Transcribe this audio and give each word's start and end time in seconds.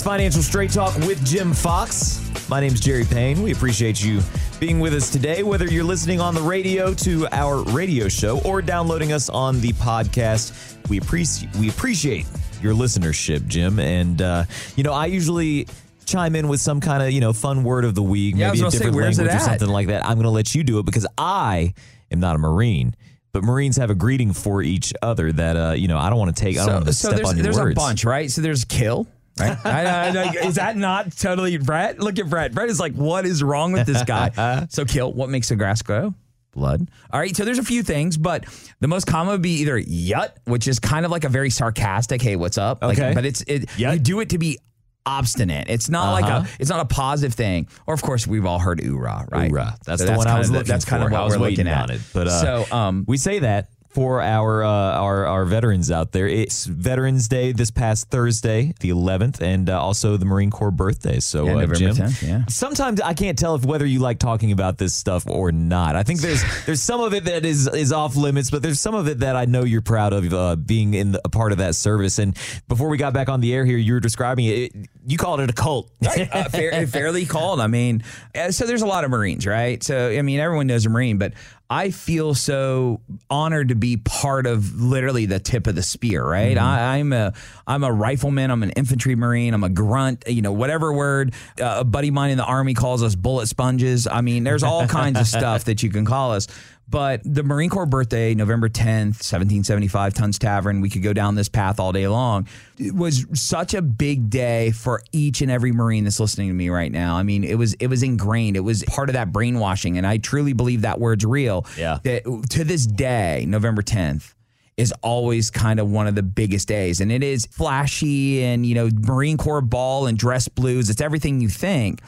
is 0.00 0.04
Financial 0.04 0.42
Straight 0.42 0.70
Talk 0.70 0.94
with 1.00 1.24
Jim 1.26 1.52
Fox. 1.52 2.20
My 2.48 2.60
name's 2.60 2.80
Jerry 2.80 3.04
Payne. 3.04 3.42
We 3.42 3.52
appreciate 3.52 4.02
you 4.02 4.20
being 4.58 4.80
with 4.80 4.94
us 4.94 5.10
today, 5.10 5.42
whether 5.42 5.66
you're 5.66 5.84
listening 5.84 6.20
on 6.20 6.34
the 6.34 6.40
radio 6.40 6.94
to 6.94 7.26
our 7.32 7.62
radio 7.64 8.08
show 8.08 8.40
or 8.40 8.62
downloading 8.62 9.12
us 9.12 9.28
on 9.28 9.60
the 9.60 9.72
podcast. 9.74 10.88
We 10.88 10.98
appreciate 10.98 11.54
we 11.56 11.68
appreciate 11.68 12.26
your 12.62 12.72
listenership, 12.72 13.46
Jim. 13.46 13.78
And 13.78 14.22
uh, 14.22 14.44
you 14.74 14.84
know, 14.84 14.92
I 14.92 15.06
usually 15.06 15.66
chime 16.06 16.34
in 16.34 16.48
with 16.48 16.60
some 16.60 16.80
kind 16.80 17.02
of 17.02 17.10
you 17.10 17.20
know 17.20 17.32
fun 17.32 17.62
word 17.62 17.84
of 17.84 17.94
the 17.94 18.02
week, 18.02 18.36
Yeah, 18.36 18.48
maybe 18.48 18.58
a 18.58 18.62
gonna 18.62 18.70
say, 18.70 18.78
different 18.78 18.96
language 18.96 19.34
or 19.34 19.38
something 19.38 19.68
like 19.68 19.88
that. 19.88 20.04
I'm 20.04 20.14
going 20.14 20.24
to 20.24 20.30
let 20.30 20.54
you 20.54 20.62
do 20.62 20.78
it 20.78 20.86
because 20.86 21.06
I 21.18 21.74
am 22.10 22.20
not 22.20 22.36
a 22.36 22.38
Marine. 22.38 22.94
But 23.32 23.44
Marines 23.44 23.76
have 23.76 23.90
a 23.90 23.94
greeting 23.94 24.32
for 24.32 24.60
each 24.62 24.92
other 25.02 25.30
that 25.32 25.56
uh, 25.56 25.72
you 25.72 25.88
know 25.88 25.98
I 25.98 26.10
don't 26.10 26.18
want 26.18 26.34
to 26.34 26.42
take. 26.42 26.58
I 26.58 26.64
don't 26.64 26.74
want 26.74 26.86
to 26.86 26.92
step 26.92 27.16
there's, 27.16 27.28
on 27.28 27.36
your 27.36 27.44
there's 27.44 27.58
words. 27.58 27.72
a 27.72 27.80
bunch, 27.80 28.04
right? 28.04 28.30
So 28.30 28.40
there's 28.40 28.64
kill. 28.64 29.06
Right? 29.38 29.56
I, 29.64 29.84
I, 29.84 30.08
I, 30.08 30.30
is 30.46 30.56
that 30.56 30.76
not 30.76 31.16
totally 31.16 31.56
Brett? 31.58 31.98
Look 32.00 32.18
at 32.18 32.28
Brett. 32.28 32.52
Brett 32.52 32.68
is 32.68 32.78
like, 32.80 32.94
what 32.94 33.24
is 33.24 33.42
wrong 33.42 33.72
with 33.72 33.86
this 33.86 34.02
guy? 34.04 34.66
so 34.70 34.84
kill. 34.84 35.12
What 35.12 35.30
makes 35.30 35.48
the 35.48 35.56
grass 35.56 35.82
grow? 35.82 36.14
Blood. 36.52 36.90
All 37.12 37.20
right. 37.20 37.34
So 37.34 37.44
there's 37.44 37.58
a 37.60 37.64
few 37.64 37.82
things, 37.82 38.16
but 38.16 38.44
the 38.80 38.88
most 38.88 39.06
common 39.06 39.32
would 39.32 39.42
be 39.42 39.60
either 39.60 39.80
yut, 39.80 40.32
which 40.46 40.66
is 40.66 40.78
kind 40.80 41.04
of 41.04 41.10
like 41.12 41.24
a 41.24 41.28
very 41.28 41.48
sarcastic, 41.48 42.20
hey, 42.20 42.34
what's 42.36 42.58
up? 42.58 42.82
Like, 42.82 42.98
Okay. 42.98 43.14
but 43.14 43.24
it's 43.24 43.40
it. 43.42 43.66
Yut. 43.78 43.92
You 43.94 43.98
do 44.00 44.20
it 44.20 44.30
to 44.30 44.38
be 44.38 44.58
obstinate. 45.06 45.68
It's 45.70 45.88
not 45.88 46.12
like 46.12 46.24
Uh-huh. 46.24 46.44
a. 46.46 46.48
It's 46.60 46.68
not 46.68 46.80
a 46.80 46.84
positive 46.84 47.34
thing. 47.34 47.68
Or 47.86 47.94
of 47.94 48.02
course, 48.02 48.26
we've 48.26 48.44
all 48.44 48.58
heard 48.58 48.80
oorah, 48.80 49.30
right? 49.30 49.48
Hoorah. 49.50 49.76
That's 49.86 50.02
So 50.02 50.08
the 50.08 50.16
one 50.16 50.26
I 50.26 50.38
was 50.38 50.48
the- 50.48 50.54
looking 50.58 50.68
That's 50.68 50.84
kind 50.84 51.00
for. 51.02 51.06
of 51.06 51.12
what 51.12 51.20
I 51.20 51.24
was 51.24 51.38
we're 51.38 51.48
looking 51.48 51.68
at. 51.68 51.88
it. 51.90 52.00
But 52.12 52.26
uh, 52.28 52.64
so 52.66 52.76
um, 52.76 53.04
we 53.08 53.16
say 53.16 53.38
that 53.38 53.70
for 53.90 54.22
our 54.22 54.62
uh, 54.62 54.68
our 54.68 55.26
our 55.26 55.44
veterans 55.44 55.90
out 55.90 56.12
there. 56.12 56.28
It's 56.28 56.64
Veterans 56.64 57.26
Day 57.26 57.52
this 57.52 57.70
past 57.70 58.08
Thursday, 58.08 58.72
the 58.80 58.90
11th, 58.90 59.40
and 59.40 59.68
uh, 59.68 59.80
also 59.80 60.16
the 60.16 60.24
Marine 60.24 60.50
Corps 60.50 60.70
birthday. 60.70 61.18
So, 61.18 61.44
Yeah, 61.44 61.64
uh, 61.64 61.74
Jim, 61.74 61.96
10th, 61.96 62.26
yeah. 62.26 62.44
sometimes 62.48 63.00
I 63.00 63.14
can't 63.14 63.36
tell 63.36 63.56
if 63.56 63.64
whether 63.64 63.84
you 63.84 63.98
like 63.98 64.20
talking 64.20 64.52
about 64.52 64.78
this 64.78 64.94
stuff 64.94 65.24
or 65.28 65.50
not. 65.50 65.96
I 65.96 66.04
think 66.04 66.20
there's 66.20 66.42
there's 66.66 66.82
some 66.82 67.00
of 67.00 67.14
it 67.14 67.24
that 67.24 67.44
is 67.44 67.66
is 67.66 67.92
off 67.92 68.14
limits, 68.14 68.50
but 68.50 68.62
there's 68.62 68.80
some 68.80 68.94
of 68.94 69.08
it 69.08 69.18
that 69.20 69.34
I 69.34 69.44
know 69.44 69.64
you're 69.64 69.82
proud 69.82 70.12
of 70.12 70.32
uh, 70.32 70.56
being 70.56 70.94
in 70.94 71.12
the, 71.12 71.20
a 71.24 71.28
part 71.28 71.50
of 71.50 71.58
that 71.58 71.74
service. 71.74 72.18
And 72.20 72.38
before 72.68 72.88
we 72.88 72.96
got 72.96 73.12
back 73.12 73.28
on 73.28 73.40
the 73.40 73.52
air 73.52 73.64
here, 73.64 73.78
you 73.78 73.94
were 73.94 74.00
describing 74.00 74.46
it. 74.46 74.52
it 74.52 74.88
you 75.04 75.18
called 75.18 75.40
it 75.40 75.50
a 75.50 75.52
cult. 75.52 75.90
uh, 76.06 76.44
fair, 76.48 76.86
fairly 76.86 77.26
called. 77.26 77.60
I 77.60 77.66
mean, 77.66 78.04
uh, 78.36 78.52
so 78.52 78.66
there's 78.66 78.82
a 78.82 78.86
lot 78.86 79.02
of 79.02 79.10
Marines, 79.10 79.46
right? 79.46 79.82
So 79.82 80.10
I 80.10 80.22
mean, 80.22 80.38
everyone 80.38 80.68
knows 80.68 80.86
a 80.86 80.90
Marine, 80.90 81.18
but 81.18 81.32
I 81.72 81.90
feel 81.92 82.34
so 82.34 83.00
honored 83.30 83.68
to 83.68 83.76
be 83.76 83.96
part 83.96 84.46
of 84.46 84.82
literally 84.82 85.26
the 85.26 85.38
tip 85.38 85.68
of 85.68 85.76
the 85.76 85.84
spear, 85.84 86.24
right? 86.24 86.58
I, 86.58 86.98
I'm 86.98 87.12
a 87.12 87.32
I'm 87.64 87.84
a 87.84 87.92
rifleman. 87.92 88.50
I'm 88.50 88.64
an 88.64 88.70
infantry 88.70 89.14
Marine. 89.14 89.54
I'm 89.54 89.62
a 89.62 89.68
grunt. 89.68 90.24
You 90.26 90.42
know, 90.42 90.50
whatever 90.50 90.92
word 90.92 91.32
uh, 91.60 91.76
a 91.78 91.84
buddy 91.84 92.08
of 92.08 92.14
mine 92.14 92.32
in 92.32 92.38
the 92.38 92.44
army 92.44 92.74
calls 92.74 93.04
us, 93.04 93.14
bullet 93.14 93.46
sponges. 93.46 94.08
I 94.08 94.20
mean, 94.20 94.42
there's 94.42 94.64
all 94.64 94.88
kinds 94.88 95.20
of 95.20 95.26
stuff 95.28 95.64
that 95.64 95.84
you 95.84 95.90
can 95.90 96.04
call 96.04 96.32
us. 96.32 96.48
But 96.90 97.20
the 97.24 97.44
Marine 97.44 97.70
Corps 97.70 97.86
birthday, 97.86 98.34
November 98.34 98.68
10th, 98.68 99.22
1775, 99.22 100.12
Tun's 100.12 100.38
Tavern, 100.38 100.80
we 100.80 100.90
could 100.90 101.04
go 101.04 101.12
down 101.12 101.36
this 101.36 101.48
path 101.48 101.78
all 101.78 101.92
day 101.92 102.08
long. 102.08 102.48
It 102.78 102.94
was 102.94 103.26
such 103.32 103.74
a 103.74 103.82
big 103.82 104.28
day 104.28 104.72
for 104.72 105.02
each 105.12 105.40
and 105.40 105.52
every 105.52 105.70
Marine 105.70 106.02
that's 106.02 106.18
listening 106.18 106.48
to 106.48 106.54
me 106.54 106.68
right 106.68 106.90
now. 106.90 107.16
I 107.16 107.22
mean, 107.22 107.44
it 107.44 107.56
was 107.56 107.74
it 107.74 107.86
was 107.86 108.02
ingrained. 108.02 108.56
It 108.56 108.60
was 108.60 108.82
part 108.84 109.08
of 109.08 109.12
that 109.12 109.32
brainwashing. 109.32 109.98
And 109.98 110.06
I 110.06 110.16
truly 110.16 110.52
believe 110.52 110.82
that 110.82 110.98
word's 110.98 111.24
real. 111.24 111.64
Yeah. 111.78 112.00
That 112.02 112.24
to 112.50 112.64
this 112.64 112.86
day, 112.86 113.44
November 113.46 113.82
10th, 113.82 114.34
is 114.76 114.92
always 115.02 115.50
kind 115.50 115.78
of 115.78 115.90
one 115.90 116.08
of 116.08 116.14
the 116.16 116.22
biggest 116.22 116.66
days. 116.66 117.00
And 117.00 117.12
it 117.12 117.22
is 117.22 117.46
flashy 117.46 118.42
and, 118.42 118.64
you 118.66 118.74
know, 118.74 118.88
Marine 118.92 119.36
Corps 119.36 119.60
ball 119.60 120.06
and 120.06 120.18
dress 120.18 120.48
blues. 120.48 120.90
It's 120.90 121.00
everything 121.00 121.40
you 121.40 121.48
think. 121.48 122.00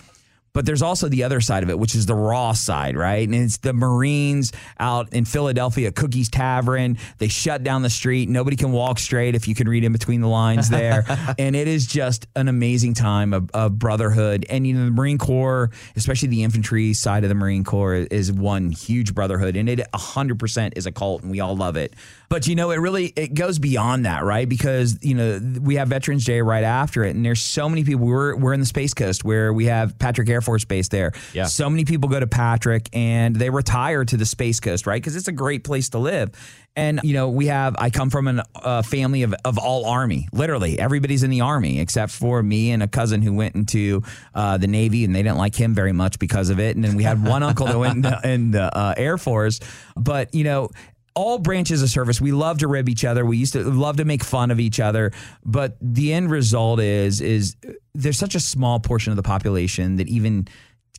But 0.54 0.66
there's 0.66 0.82
also 0.82 1.08
the 1.08 1.24
other 1.24 1.40
side 1.40 1.62
of 1.62 1.70
it, 1.70 1.78
which 1.78 1.94
is 1.94 2.04
the 2.04 2.14
raw 2.14 2.52
side, 2.52 2.94
right? 2.96 3.26
And 3.26 3.34
it's 3.34 3.56
the 3.58 3.72
Marines 3.72 4.52
out 4.78 5.12
in 5.14 5.24
Philadelphia, 5.24 5.90
Cookies 5.92 6.28
Tavern. 6.28 6.98
They 7.18 7.28
shut 7.28 7.62
down 7.62 7.82
the 7.82 7.90
street. 7.90 8.28
Nobody 8.28 8.56
can 8.56 8.70
walk 8.70 8.98
straight 8.98 9.34
if 9.34 9.48
you 9.48 9.54
can 9.54 9.66
read 9.66 9.82
in 9.82 9.92
between 9.92 10.20
the 10.20 10.28
lines 10.28 10.68
there. 10.68 11.04
and 11.38 11.56
it 11.56 11.68
is 11.68 11.86
just 11.86 12.26
an 12.36 12.48
amazing 12.48 12.92
time 12.92 13.32
of, 13.32 13.50
of 13.54 13.78
brotherhood. 13.78 14.44
And, 14.50 14.66
you 14.66 14.74
know, 14.74 14.84
the 14.84 14.90
Marine 14.90 15.16
Corps, 15.16 15.70
especially 15.96 16.28
the 16.28 16.42
infantry 16.42 16.92
side 16.92 17.24
of 17.24 17.30
the 17.30 17.34
Marine 17.34 17.64
Corps, 17.64 17.94
is 18.10 18.30
one 18.30 18.72
huge 18.72 19.14
brotherhood. 19.14 19.56
And 19.56 19.70
it 19.70 19.80
100% 19.94 20.72
is 20.76 20.84
a 20.84 20.92
cult, 20.92 21.22
and 21.22 21.30
we 21.30 21.40
all 21.40 21.56
love 21.56 21.76
it. 21.76 21.94
But, 22.32 22.46
you 22.46 22.54
know, 22.54 22.70
it 22.70 22.76
really 22.76 23.12
it 23.14 23.34
goes 23.34 23.58
beyond 23.58 24.06
that, 24.06 24.24
right? 24.24 24.48
Because, 24.48 24.98
you 25.02 25.14
know, 25.14 25.38
we 25.60 25.74
have 25.74 25.88
Veterans 25.88 26.24
Day 26.24 26.40
right 26.40 26.64
after 26.64 27.04
it. 27.04 27.14
And 27.14 27.22
there's 27.22 27.42
so 27.42 27.68
many 27.68 27.84
people. 27.84 28.06
We're, 28.06 28.34
we're 28.34 28.54
in 28.54 28.60
the 28.60 28.64
Space 28.64 28.94
Coast 28.94 29.22
where 29.22 29.52
we 29.52 29.66
have 29.66 29.98
Patrick 29.98 30.30
Air 30.30 30.40
Force 30.40 30.64
Base 30.64 30.88
there. 30.88 31.12
Yeah. 31.34 31.44
So 31.44 31.68
many 31.68 31.84
people 31.84 32.08
go 32.08 32.18
to 32.18 32.26
Patrick 32.26 32.88
and 32.94 33.36
they 33.36 33.50
retire 33.50 34.06
to 34.06 34.16
the 34.16 34.24
Space 34.24 34.60
Coast, 34.60 34.86
right? 34.86 34.96
Because 34.96 35.14
it's 35.14 35.28
a 35.28 35.32
great 35.32 35.62
place 35.62 35.90
to 35.90 35.98
live. 35.98 36.30
And, 36.74 37.00
you 37.02 37.12
know, 37.12 37.28
we 37.28 37.48
have, 37.48 37.76
I 37.78 37.90
come 37.90 38.08
from 38.08 38.26
a 38.28 38.44
uh, 38.54 38.80
family 38.80 39.24
of, 39.24 39.34
of 39.44 39.58
all 39.58 39.84
Army. 39.84 40.26
Literally, 40.32 40.78
everybody's 40.78 41.22
in 41.22 41.28
the 41.28 41.42
Army 41.42 41.80
except 41.80 42.12
for 42.12 42.42
me 42.42 42.70
and 42.70 42.82
a 42.82 42.88
cousin 42.88 43.20
who 43.20 43.34
went 43.34 43.54
into 43.54 44.00
uh, 44.34 44.56
the 44.56 44.68
Navy 44.68 45.04
and 45.04 45.14
they 45.14 45.22
didn't 45.22 45.36
like 45.36 45.54
him 45.54 45.74
very 45.74 45.92
much 45.92 46.18
because 46.18 46.48
of 46.48 46.58
it. 46.58 46.74
And 46.74 46.82
then 46.82 46.96
we 46.96 47.02
had 47.02 47.22
one 47.22 47.42
uncle 47.42 47.66
that 47.66 47.78
went 47.78 47.96
in 47.96 48.00
the, 48.00 48.20
in 48.24 48.50
the 48.52 48.74
uh, 48.74 48.94
Air 48.96 49.18
Force. 49.18 49.60
But, 49.96 50.34
you 50.34 50.44
know, 50.44 50.70
all 51.14 51.38
branches 51.38 51.82
of 51.82 51.88
service 51.88 52.20
we 52.20 52.32
love 52.32 52.58
to 52.58 52.68
rib 52.68 52.88
each 52.88 53.04
other. 53.04 53.24
We 53.24 53.36
used 53.36 53.52
to 53.52 53.62
love 53.64 53.96
to 53.98 54.04
make 54.04 54.24
fun 54.24 54.50
of 54.50 54.60
each 54.60 54.80
other. 54.80 55.12
But 55.44 55.76
the 55.80 56.12
end 56.12 56.30
result 56.30 56.80
is 56.80 57.20
is 57.20 57.56
there's 57.94 58.18
such 58.18 58.34
a 58.34 58.40
small 58.40 58.80
portion 58.80 59.12
of 59.12 59.16
the 59.16 59.22
population 59.22 59.96
that 59.96 60.08
even 60.08 60.48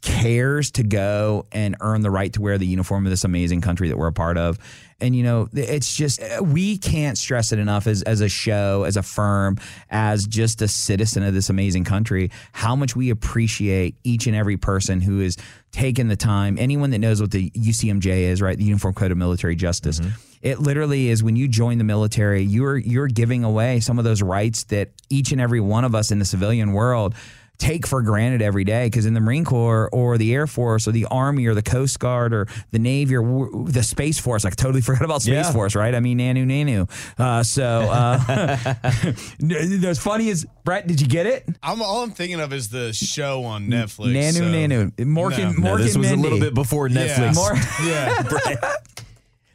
cares 0.02 0.72
to 0.72 0.84
go 0.84 1.46
and 1.52 1.78
earn 1.80 2.02
the 2.02 2.12
right 2.12 2.34
to 2.34 2.42
wear 2.42 2.58
the 2.58 2.68
uniform 2.68 3.06
of 3.06 3.10
this 3.10 3.24
amazing 3.24 3.62
country 3.62 3.88
that 3.88 3.98
we're 3.98 4.08
a 4.08 4.14
part 4.14 4.38
of 4.38 4.60
and 5.04 5.16
you 5.16 5.22
know 5.22 5.48
it's 5.54 5.94
just 5.94 6.22
uh, 6.22 6.42
we 6.42 6.78
can't 6.78 7.18
stress 7.18 7.52
it 7.52 7.60
enough 7.60 7.86
as, 7.86 8.02
as 8.04 8.22
a 8.22 8.30
show 8.30 8.84
as 8.84 8.98
a 8.98 9.04
firm 9.04 9.58
as 9.90 10.26
just 10.26 10.62
a 10.62 10.68
citizen 10.68 11.22
of 11.24 11.34
this 11.34 11.50
amazing 11.50 11.84
country 11.84 12.32
how 12.54 12.76
much 12.76 12.96
we 12.96 13.10
appreciate 13.10 13.96
each 14.04 14.26
and 14.26 14.36
every 14.36 14.58
person 14.58 15.02
who 15.02 15.20
is 15.20 15.38
taken 15.72 16.08
the 16.08 16.16
time 16.16 16.58
anyone 16.58 16.92
that 16.92 17.00
knows 17.00 17.20
what 17.20 17.32
the 17.32 17.50
ucmj 17.52 18.06
is 18.06 18.42
right? 18.42 18.58
The 18.58 18.64
uniform 18.64 18.94
code 18.94 19.12
of 19.12 19.18
military 19.18 19.56
justice. 19.56 20.00
Mm-hmm. 20.00 20.10
It 20.42 20.60
literally 20.60 21.10
is 21.10 21.24
when 21.24 21.36
you 21.36 21.48
join 21.48 21.78
the 21.78 21.84
military 21.84 22.44
you're 22.44 22.78
you're 22.78 23.08
giving 23.08 23.44
away 23.44 23.80
some 23.80 23.98
of 23.98 24.06
those 24.06 24.22
rights 24.22 24.64
that 24.66 24.90
each 25.10 25.32
and 25.32 25.42
every 25.42 25.60
one 25.60 25.84
of 25.84 25.96
us 25.96 26.12
in 26.12 26.20
the 26.20 26.26
civilian 26.26 26.74
world 26.74 27.16
take 27.64 27.88
for 27.88 28.02
granted 28.02 28.42
every 28.42 28.64
day 28.66 28.88
because 28.88 29.06
in 29.06 29.14
the 29.14 29.20
Marine 29.22 29.46
Corps 29.46 29.90
or 29.94 30.18
the 30.18 30.34
Air 30.34 30.48
Force 30.48 30.88
or 30.88 30.92
the 30.92 31.06
Army 31.06 31.46
or 31.46 31.54
the 31.54 31.62
Coast 31.62 31.98
Guard 32.00 32.34
or 32.34 32.48
the 32.72 32.80
Navy 32.80 33.16
or 33.16 33.22
w- 33.22 33.66
the 33.70 33.82
Space 33.84 34.20
Force, 34.20 34.44
I 34.44 34.50
totally 34.50 34.82
forgot 34.82 35.04
about 35.04 35.22
Space 35.22 35.34
Yeah. 35.46 35.52
Force, 35.52 35.76
right? 35.76 35.96
I 35.96 36.00
mean, 36.02 36.18
nanu 36.20 36.46
nanu. 36.46 36.90
Uh, 37.18 37.42
so 37.44 37.64
uh, 37.64 38.18
the 39.40 39.98
funny 40.00 40.30
as 40.30 40.46
Brett, 40.66 40.88
did 40.88 41.00
you 41.00 41.08
get 41.08 41.26
it? 41.26 41.46
I'm 41.64 41.82
all 41.82 42.04
I'm 42.04 42.12
thinking 42.12 42.40
of 42.42 42.52
is 42.54 42.70
the 42.70 42.92
show 42.94 43.44
on 43.46 43.68
Netflix. 43.68 44.14
nanu 44.14 44.34
so- 44.34 44.44
nanu. 44.44 45.06
Morgan, 45.06 45.40
No. 45.44 45.52
No, 45.52 45.60
Morgan 45.60 45.86
this 45.86 45.98
was 45.98 46.08
Mindy. 46.10 46.20
a 46.20 46.24
little 46.24 46.40
bit 46.40 46.54
before 46.54 46.88
Yeah. 46.88 47.08
Netflix. 47.08 47.36
More, 47.36 47.56
Yeah. 47.88 48.76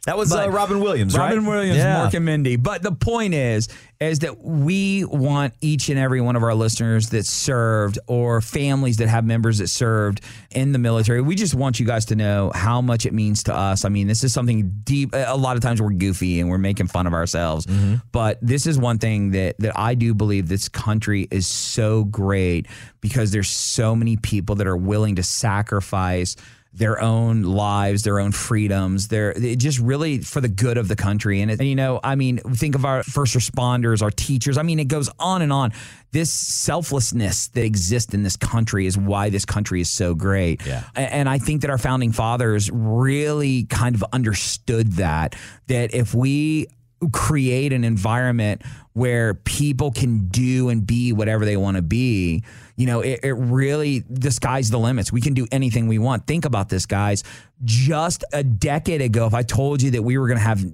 that 0.08 0.16
was 0.16 0.34
uh, 0.34 0.50
Robin 0.50 0.80
Williams, 0.80 1.16
Robin 1.16 1.44
right? 1.44 1.48
Williams, 1.48 1.76
Yeah. 1.78 2.06
Mork 2.06 2.14
and 2.14 2.24
Mindy. 2.24 2.56
But 2.56 2.82
the 2.82 2.92
point 2.92 3.34
is, 3.34 3.69
is 4.00 4.20
that 4.20 4.42
we 4.42 5.04
want 5.04 5.54
each 5.60 5.88
and 5.88 5.98
every 5.98 6.20
one 6.20 6.36
of 6.36 6.42
our 6.42 6.54
listeners 6.54 7.10
that 7.10 7.26
served 7.26 7.98
or 8.06 8.41
families 8.41 8.98
that 8.98 9.08
have 9.08 9.24
members 9.24 9.58
that 9.58 9.66
served 9.69 10.20
in 10.52 10.70
the 10.72 10.78
military. 10.78 11.20
We 11.20 11.34
just 11.34 11.55
want 11.55 11.81
you 11.81 11.87
guys 11.87 12.05
to 12.06 12.16
know 12.16 12.52
how 12.55 12.81
much 12.81 13.06
it 13.06 13.12
means 13.12 13.43
to 13.44 13.55
us. 13.55 13.84
I 13.84 13.88
mean, 13.88 14.06
this 14.06 14.22
is 14.25 14.32
something 14.32 14.81
deep. 14.84 15.10
A 15.14 15.37
lot 15.37 15.56
of 15.56 15.62
times 15.62 15.82
we're 15.82 15.90
goofy 15.90 16.40
and 16.40 16.49
we're 16.49 16.58
making 16.58 16.87
fun 16.87 17.06
of 17.06 17.12
ourselves, 17.12 17.66
but 18.12 18.38
this 18.40 18.66
is 18.66 18.78
one 18.78 18.99
thing 18.99 19.32
that 19.32 19.56
that 19.58 19.76
I 19.78 19.94
do 19.94 20.14
believe 20.14 20.49
this 20.49 20.69
country 20.69 21.26
is 21.31 21.46
so 21.46 22.04
great 22.04 22.66
because 23.00 23.31
there's 23.32 23.50
so 23.50 23.94
many 23.94 24.16
people 24.16 24.54
that 24.56 24.66
are 24.66 24.76
willing 24.76 25.16
to 25.16 25.22
sacrifice 25.22 26.37
their 26.78 27.00
own 27.00 27.42
lives, 27.42 28.04
their 28.04 28.20
own 28.20 28.32
freedoms. 28.32 29.08
They're 29.08 29.34
just 29.34 29.78
really 29.80 30.19
for 30.19 30.40
the 30.40 30.48
good 30.48 30.78
of 30.78 30.88
the 30.88 30.96
country. 30.96 31.40
And, 31.42 31.50
it, 31.50 31.58
and 31.58 31.69
you 31.69 31.75
know, 31.75 32.00
I 32.02 32.14
mean, 32.14 32.38
think 32.38 32.75
of 32.75 32.84
our 32.84 33.02
first 33.02 33.34
responders, 33.34 34.00
our 34.00 34.10
teachers. 34.10 34.56
I 34.56 34.62
mean, 34.62 34.78
it 34.78 34.88
goes 34.88 35.10
on 35.19 35.42
and 35.42 35.52
on. 35.52 35.72
This 36.12 36.32
selflessness 36.32 37.48
that 37.48 37.64
exists 37.64 38.14
in 38.14 38.22
this 38.22 38.36
country 38.36 38.86
is 38.86 38.96
why 38.96 39.28
this 39.28 39.44
country 39.44 39.80
is 39.80 39.90
so 39.90 40.14
great. 40.14 40.64
Yeah. 40.64 40.84
And 40.94 41.28
I 41.28 41.38
think 41.38 41.62
that 41.62 41.70
our 41.70 41.78
founding 41.78 42.12
fathers 42.12 42.70
really 42.70 43.64
kind 43.64 43.94
of 43.94 44.04
understood 44.12 44.92
that 44.92 45.36
that 45.66 45.92
if 45.92 46.14
we 46.14 46.69
create 47.12 47.72
an 47.72 47.84
environment 47.84 48.62
where 48.99 49.35
people 49.35 49.93
can 49.93 50.27
do 50.27 50.71
and 50.71 50.85
be 50.85 51.12
whatever 51.12 51.45
they 51.45 51.56
want 51.56 51.77
to 51.77 51.83
be, 51.83 52.43
you 52.79 52.87
know, 52.87 53.00
it, 53.00 53.21
it 53.23 53.33
really 53.33 54.05
the 54.09 54.31
sky's 54.31 54.71
the 54.71 54.79
limits. 54.79 55.12
We 55.12 55.21
can 55.21 55.35
do 55.35 55.47
anything 55.50 55.89
we 55.89 55.99
want. 55.99 56.27
Think 56.27 56.45
about 56.45 56.69
this, 56.69 56.87
guys. 56.87 57.25
Just 57.65 58.25
a 58.33 58.45
decade 58.45 59.03
ago, 59.03 59.27
if 59.27 59.35
I 59.35 59.43
told 59.43 59.83
you 59.83 59.91
that 59.93 60.03
we 60.03 60.17
were 60.17 60.29
going 60.29 60.39
to 60.39 60.45
have 60.45 60.65